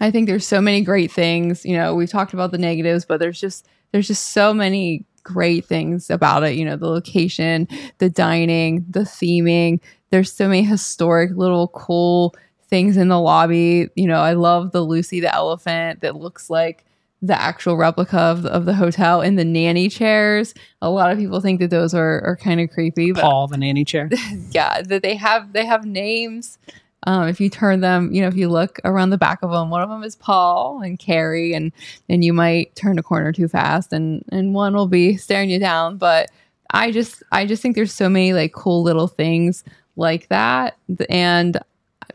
I 0.00 0.10
think 0.10 0.26
there's 0.26 0.46
so 0.46 0.60
many 0.60 0.82
great 0.82 1.10
things. 1.10 1.64
You 1.64 1.76
know 1.76 1.94
we've 1.94 2.10
talked 2.10 2.34
about 2.34 2.50
the 2.50 2.58
negatives 2.58 3.04
but 3.04 3.20
there's 3.20 3.40
just 3.40 3.66
there's 3.92 4.08
just 4.08 4.32
so 4.32 4.52
many 4.52 5.06
great 5.22 5.64
things 5.64 6.10
about 6.10 6.42
it. 6.42 6.56
You 6.56 6.64
know 6.64 6.76
the 6.76 6.88
location 6.88 7.68
the 7.98 8.10
dining 8.10 8.84
the 8.90 9.00
theming. 9.00 9.80
There's 10.10 10.32
so 10.32 10.48
many 10.48 10.62
historic 10.62 11.30
little 11.36 11.68
cool 11.68 12.34
things 12.68 12.96
in 12.96 13.08
the 13.08 13.20
lobby. 13.20 13.88
You 13.94 14.08
know 14.08 14.20
i 14.20 14.32
love 14.32 14.72
the 14.72 14.82
lucy 14.82 15.20
the 15.20 15.32
elephant 15.32 16.00
that 16.00 16.16
looks 16.16 16.50
like 16.50 16.84
the 17.24 17.40
actual 17.40 17.76
replica 17.76 18.18
of 18.18 18.42
the, 18.42 18.50
of 18.50 18.66
the 18.66 18.74
hotel 18.74 19.22
in 19.22 19.36
the 19.36 19.44
nanny 19.44 19.88
chairs. 19.88 20.52
A 20.82 20.90
lot 20.90 21.10
of 21.10 21.16
people 21.16 21.40
think 21.40 21.58
that 21.60 21.70
those 21.70 21.94
are, 21.94 22.20
are 22.22 22.36
kind 22.36 22.60
of 22.60 22.70
creepy, 22.70 23.12
but 23.12 23.22
Paul, 23.22 23.46
the 23.46 23.56
nanny 23.56 23.84
chair. 23.84 24.10
yeah, 24.50 24.82
that 24.82 25.02
they 25.02 25.16
have 25.16 25.52
they 25.54 25.64
have 25.64 25.86
names. 25.86 26.58
Um, 27.06 27.28
if 27.28 27.40
you 27.40 27.50
turn 27.50 27.80
them, 27.80 28.12
you 28.12 28.22
know, 28.22 28.28
if 28.28 28.36
you 28.36 28.48
look 28.48 28.78
around 28.84 29.10
the 29.10 29.18
back 29.18 29.42
of 29.42 29.50
them, 29.50 29.70
one 29.70 29.82
of 29.82 29.88
them 29.88 30.02
is 30.02 30.16
Paul 30.16 30.82
and 30.82 30.98
Carrie, 30.98 31.54
and 31.54 31.72
and 32.10 32.22
you 32.22 32.34
might 32.34 32.76
turn 32.76 32.98
a 32.98 33.02
corner 33.02 33.32
too 33.32 33.48
fast, 33.48 33.92
and 33.92 34.22
and 34.30 34.54
one 34.54 34.74
will 34.74 34.86
be 34.86 35.16
staring 35.16 35.48
you 35.48 35.58
down. 35.58 35.96
But 35.96 36.30
I 36.72 36.90
just 36.90 37.22
I 37.32 37.46
just 37.46 37.62
think 37.62 37.74
there's 37.74 37.92
so 37.92 38.10
many 38.10 38.34
like 38.34 38.52
cool 38.52 38.82
little 38.82 39.08
things 39.08 39.64
like 39.96 40.28
that, 40.28 40.76
and 41.08 41.58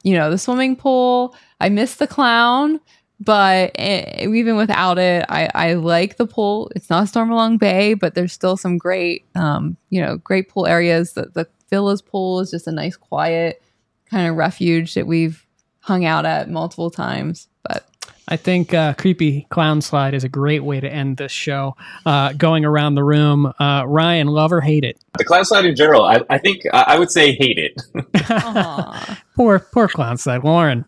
you 0.03 0.13
know, 0.13 0.29
the 0.29 0.37
swimming 0.37 0.75
pool. 0.75 1.35
I 1.59 1.69
miss 1.69 1.95
the 1.95 2.07
clown, 2.07 2.79
but 3.19 3.71
eh, 3.75 4.27
even 4.27 4.55
without 4.55 4.97
it, 4.97 5.25
I, 5.29 5.49
I 5.53 5.73
like 5.73 6.17
the 6.17 6.25
pool. 6.25 6.71
It's 6.75 6.89
not 6.89 7.07
Stormalong 7.07 7.59
Bay, 7.59 7.93
but 7.93 8.15
there's 8.15 8.33
still 8.33 8.57
some 8.57 8.77
great, 8.77 9.25
um, 9.35 9.77
you 9.89 10.01
know, 10.01 10.17
great 10.17 10.49
pool 10.49 10.65
areas. 10.65 11.13
The, 11.13 11.29
the 11.33 11.47
Villa's 11.69 12.01
pool 12.01 12.39
is 12.39 12.51
just 12.51 12.67
a 12.67 12.71
nice, 12.71 12.95
quiet 12.95 13.61
kind 14.09 14.27
of 14.27 14.35
refuge 14.35 14.93
that 14.95 15.05
we've 15.05 15.45
hung 15.81 16.05
out 16.05 16.25
at 16.25 16.49
multiple 16.49 16.89
times. 16.89 17.47
But 17.63 17.87
I 18.27 18.37
think 18.37 18.73
uh, 18.73 18.93
Creepy 18.93 19.47
Clown 19.49 19.81
Slide 19.81 20.13
is 20.13 20.23
a 20.23 20.29
great 20.29 20.63
way 20.63 20.79
to 20.79 20.87
end 20.89 21.17
this 21.17 21.31
show. 21.31 21.75
Uh, 22.05 22.31
going 22.33 22.63
around 22.63 22.95
the 22.95 23.03
room, 23.03 23.51
uh, 23.59 23.83
Ryan, 23.85 24.27
love 24.27 24.53
or 24.53 24.61
hate 24.61 24.83
it? 24.83 24.99
The 25.17 25.25
clown 25.25 25.45
slide 25.45 25.65
in 25.65 25.75
general, 25.75 26.03
I, 26.05 26.21
I 26.29 26.37
think 26.37 26.61
I 26.71 26.85
I 26.89 26.99
would 26.99 27.11
say 27.11 27.33
hate 27.33 27.57
it. 27.57 27.81
aw. 28.29 29.19
Poor, 29.35 29.59
poor 29.59 29.87
Clown 29.87 30.17
Slide. 30.17 30.43
Lauren. 30.43 30.83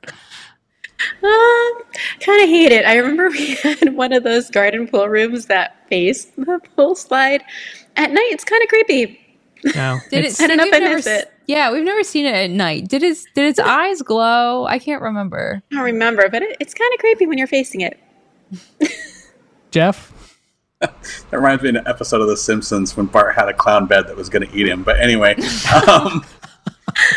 Um, 1.24 1.82
kind 2.20 2.44
of 2.44 2.50
hate 2.50 2.72
it. 2.72 2.86
I 2.86 2.96
remember 2.96 3.30
we 3.32 3.56
had 3.56 3.96
one 3.96 4.14
of 4.14 4.24
those 4.24 4.50
garden 4.50 4.88
pool 4.88 5.08
rooms 5.08 5.48
that 5.48 5.88
faced 5.90 6.36
the 6.36 6.60
pool 6.76 6.96
slide. 6.96 7.44
At 7.96 8.12
night, 8.12 8.30
it's 8.32 8.44
kind 8.44 8.64
of 8.64 8.70
creepy. 8.70 9.18
No, 9.76 10.00
did 10.10 10.26
it? 10.26 10.42
I 10.42 10.48
don't 10.48 10.58
know 10.58 10.66
if 10.66 10.74
I 10.74 10.80
never 10.80 10.96
miss 10.96 11.06
it. 11.06 11.32
Yeah, 11.46 11.72
we've 11.72 11.84
never 11.84 12.04
seen 12.04 12.26
it 12.26 12.34
at 12.34 12.50
night. 12.50 12.88
Did 12.88 13.04
its 13.04 13.28
did 13.36 13.46
its 13.46 13.60
eyes 13.60 14.02
glow? 14.02 14.66
I 14.66 14.80
can't 14.80 15.04
remember. 15.04 15.62
I 15.72 15.76
don't 15.76 15.84
remember, 15.84 16.30
but 16.30 16.42
it, 16.42 16.58
it's 16.60 16.74
kind 16.74 16.92
of 16.92 17.00
creepy 17.00 17.28
when 17.28 17.38
you're 17.38 17.46
facing 17.46 17.82
it. 17.82 18.00
Jeff? 19.72 20.12
That 20.80 20.94
reminds 21.32 21.62
me 21.62 21.70
of 21.70 21.76
an 21.76 21.88
episode 21.88 22.22
of 22.22 22.28
The 22.28 22.38
Simpsons 22.38 22.98
when 22.98 23.06
Bart 23.06 23.36
had 23.36 23.50
a 23.50 23.54
clown 23.54 23.86
bed 23.86 24.08
that 24.08 24.16
was 24.16 24.30
going 24.30 24.48
to 24.50 24.56
eat 24.56 24.68
him. 24.68 24.82
But 24.82 25.00
anyway, 25.00 25.36
um, 25.88 26.26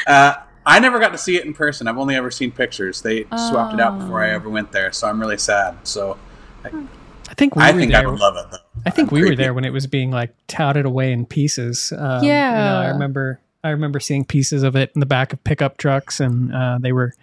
uh, 0.06 0.34
I 0.66 0.78
never 0.80 0.98
got 0.98 1.10
to 1.10 1.18
see 1.18 1.36
it 1.36 1.44
in 1.44 1.52
person. 1.54 1.86
I've 1.88 1.98
only 1.98 2.14
ever 2.14 2.30
seen 2.30 2.50
pictures. 2.50 3.02
They 3.02 3.24
swapped 3.24 3.74
it 3.74 3.80
out 3.80 3.98
before 3.98 4.22
I 4.22 4.30
Oh. 4.30 4.36
ever 4.36 4.48
went 4.48 4.72
there, 4.72 4.92
so 4.92 5.06
I'm 5.08 5.20
really 5.20 5.36
sad. 5.38 5.76
So 5.84 6.16
I 6.64 7.34
think 7.34 7.56
we 7.56 7.62
I 7.62 7.72
were 7.72 7.78
think 7.78 7.94
I 7.94 8.06
would 8.06 8.18
love 8.18 8.36
it 8.36 8.50
though. 8.50 8.58
I 8.86 8.90
think 8.90 9.10
we 9.10 9.24
were 9.24 9.34
there 9.36 9.54
when 9.54 9.64
it 9.64 9.70
was 9.72 9.86
being 9.86 10.10
like 10.10 10.34
touted 10.46 10.84
away 10.86 11.12
in 11.12 11.26
pieces. 11.26 11.92
Um, 11.96 12.22
you 12.22 12.28
know, 12.28 12.34
Yeah. 12.34 12.78
I 12.80 12.88
remember. 12.88 13.40
I 13.62 13.70
remember 13.70 13.98
seeing 13.98 14.26
pieces 14.26 14.62
of 14.62 14.76
it 14.76 14.90
in 14.94 15.00
the 15.00 15.06
back 15.06 15.32
of 15.32 15.42
pickup 15.42 15.78
trucks, 15.78 16.20
and 16.20 16.54
uh, 16.54 16.78
they 16.80 16.92
were 16.92 17.14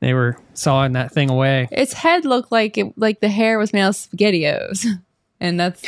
they 0.00 0.12
were 0.12 0.36
sawing 0.54 0.92
that 0.92 1.12
thing 1.12 1.30
away. 1.30 1.68
Its 1.70 1.92
head 1.92 2.24
looked 2.24 2.50
like 2.52 2.76
it 2.78 2.96
like 2.98 3.20
the 3.20 3.28
hair 3.28 3.58
was 3.58 3.72
made 3.72 3.82
of 3.84 3.94
spaghettios, 3.94 4.86
and 5.40 5.58
that's 5.60 5.82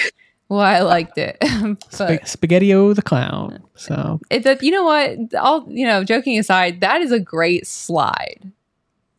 why 0.57 0.77
I 0.79 0.81
liked 0.81 1.17
it. 1.17 1.37
but 1.41 1.83
Sp- 1.95 2.27
Spaghettio 2.27 2.95
the 2.95 3.03
clown. 3.03 3.63
So 3.77 4.21
it, 4.31 4.43
that 4.43 4.63
you 4.63 4.73
know 4.73 4.83
what? 4.85 5.35
All 5.37 5.65
you 5.69 5.87
know, 5.87 6.03
joking 6.03 6.39
aside, 6.39 6.81
that 6.81 7.01
is 7.03 7.13
a 7.13 7.21
great 7.21 7.67
slide. 7.67 8.51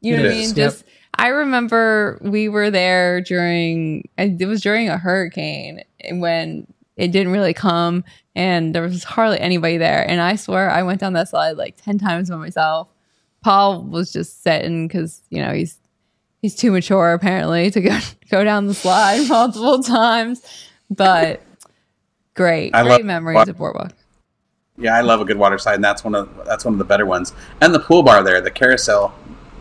You 0.01 0.17
know 0.17 0.23
It 0.23 0.25
what 0.27 0.31
I 0.31 0.35
is, 0.35 0.47
mean? 0.49 0.57
yep. 0.57 0.71
Just 0.71 0.83
I 1.17 1.27
remember 1.29 2.19
we 2.21 2.49
were 2.49 2.69
there 2.69 3.21
during 3.21 4.09
it 4.17 4.45
was 4.45 4.61
during 4.61 4.89
a 4.89 4.97
hurricane 4.97 5.83
and 6.01 6.21
when 6.21 6.67
it 6.97 7.11
didn't 7.13 7.31
really 7.31 7.53
come 7.53 8.03
and 8.35 8.75
there 8.75 8.83
was 8.83 9.03
hardly 9.05 9.39
anybody 9.39 9.77
there. 9.77 10.05
And 10.07 10.19
I 10.19 10.35
swear 10.35 10.69
I 10.69 10.83
went 10.83 10.99
down 10.99 11.13
that 11.13 11.29
slide 11.29 11.53
like 11.57 11.77
ten 11.81 11.97
times 11.97 12.29
by 12.29 12.35
myself. 12.35 12.89
Paul 13.41 13.83
was 13.83 14.11
just 14.11 14.43
sitting 14.43 14.87
because 14.87 15.21
you 15.29 15.41
know 15.41 15.53
he's 15.53 15.77
he's 16.41 16.55
too 16.55 16.71
mature 16.71 17.13
apparently 17.13 17.71
to 17.71 17.79
go 17.79 17.97
go 18.29 18.43
down 18.43 18.67
the 18.67 18.73
slide 18.73 19.25
multiple 19.29 19.81
times. 19.81 20.41
But 20.91 21.41
great, 22.35 22.75
I 22.75 22.83
great 22.83 22.91
love- 22.91 23.05
memories 23.05 23.47
of 23.47 23.57
Boardwalk. 23.57 23.93
Yeah, 24.77 24.95
I 24.95 25.01
love 25.01 25.21
a 25.21 25.25
good 25.25 25.37
water 25.37 25.57
slide, 25.57 25.75
and 25.75 25.83
that's 25.83 26.03
one 26.03 26.15
of 26.15 26.29
that's 26.45 26.65
one 26.65 26.73
of 26.73 26.77
the 26.79 26.85
better 26.85 27.05
ones. 27.05 27.33
And 27.61 27.73
the 27.73 27.79
pool 27.79 28.03
bar 28.03 28.23
there, 28.23 28.41
the 28.41 28.51
carousel 28.51 29.13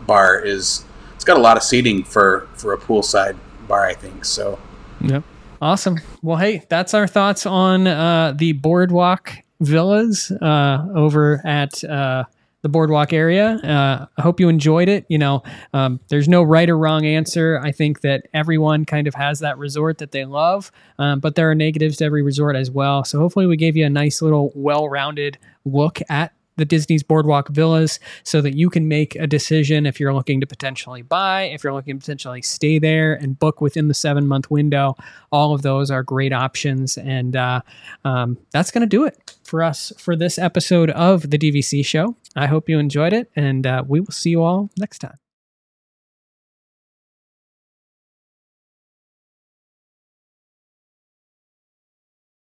bar 0.07 0.39
is 0.39 0.83
it's 1.15 1.23
got 1.23 1.37
a 1.37 1.41
lot 1.41 1.57
of 1.57 1.63
seating 1.63 2.03
for 2.03 2.47
for 2.55 2.73
a 2.73 2.77
poolside 2.77 3.37
bar, 3.67 3.85
I 3.85 3.93
think. 3.93 4.25
So 4.25 4.57
Yep. 5.01 5.23
Awesome. 5.61 5.99
Well, 6.23 6.37
hey, 6.37 6.63
that's 6.69 6.93
our 6.95 7.05
thoughts 7.07 7.45
on 7.45 7.85
uh, 7.87 8.33
the 8.35 8.53
Boardwalk 8.53 9.31
Villas 9.59 10.31
uh, 10.31 10.87
over 10.95 11.39
at 11.45 11.83
uh, 11.83 12.23
the 12.61 12.69
Boardwalk 12.69 13.13
area. 13.13 13.55
Uh, 13.63 14.05
I 14.17 14.21
hope 14.21 14.39
you 14.39 14.49
enjoyed 14.49 14.89
it. 14.89 15.05
You 15.09 15.17
know, 15.17 15.43
um, 15.73 15.99
there's 16.09 16.27
no 16.27 16.43
right 16.43 16.69
or 16.69 16.77
wrong 16.77 17.05
answer. 17.05 17.59
I 17.63 17.71
think 17.71 18.01
that 18.01 18.27
everyone 18.33 18.85
kind 18.85 19.07
of 19.07 19.15
has 19.15 19.39
that 19.39 19.57
resort 19.57 19.97
that 19.99 20.11
they 20.11 20.25
love, 20.25 20.71
um, 20.99 21.19
but 21.19 21.35
there 21.35 21.49
are 21.49 21.55
negatives 21.55 21.97
to 21.97 22.05
every 22.05 22.21
resort 22.21 22.55
as 22.55 22.69
well. 22.69 23.03
So 23.03 23.19
hopefully, 23.19 23.47
we 23.47 23.57
gave 23.57 23.75
you 23.75 23.85
a 23.85 23.89
nice 23.89 24.21
little 24.21 24.51
well 24.55 24.87
rounded 24.89 25.37
look 25.65 25.99
at 26.09 26.33
the 26.61 26.65
Disney's 26.65 27.01
Boardwalk 27.01 27.49
Villas 27.49 27.99
so 28.23 28.39
that 28.39 28.55
you 28.55 28.69
can 28.69 28.87
make 28.87 29.15
a 29.15 29.25
decision 29.25 29.87
if 29.87 29.99
you're 29.99 30.13
looking 30.13 30.39
to 30.41 30.45
potentially 30.47 31.01
buy, 31.01 31.43
if 31.43 31.63
you're 31.63 31.73
looking 31.73 31.95
to 31.95 31.99
potentially 31.99 32.43
stay 32.43 32.77
there 32.77 33.15
and 33.15 33.39
book 33.39 33.61
within 33.61 33.87
the 33.87 33.95
seven 33.95 34.27
month 34.27 34.51
window. 34.51 34.95
All 35.31 35.55
of 35.55 35.63
those 35.63 35.89
are 35.89 36.03
great 36.03 36.31
options. 36.31 36.97
And 36.97 37.35
uh, 37.35 37.61
um, 38.05 38.37
that's 38.51 38.69
going 38.69 38.81
to 38.81 38.87
do 38.87 39.05
it 39.05 39.35
for 39.43 39.63
us 39.63 39.91
for 39.97 40.15
this 40.15 40.37
episode 40.37 40.91
of 40.91 41.31
the 41.31 41.37
DVC 41.39 41.83
show. 41.83 42.15
I 42.35 42.45
hope 42.45 42.69
you 42.69 42.77
enjoyed 42.77 43.11
it, 43.11 43.29
and 43.35 43.65
uh, 43.65 43.83
we 43.87 43.99
will 43.99 44.11
see 44.11 44.29
you 44.29 44.43
all 44.43 44.69
next 44.77 44.99
time. 44.99 45.20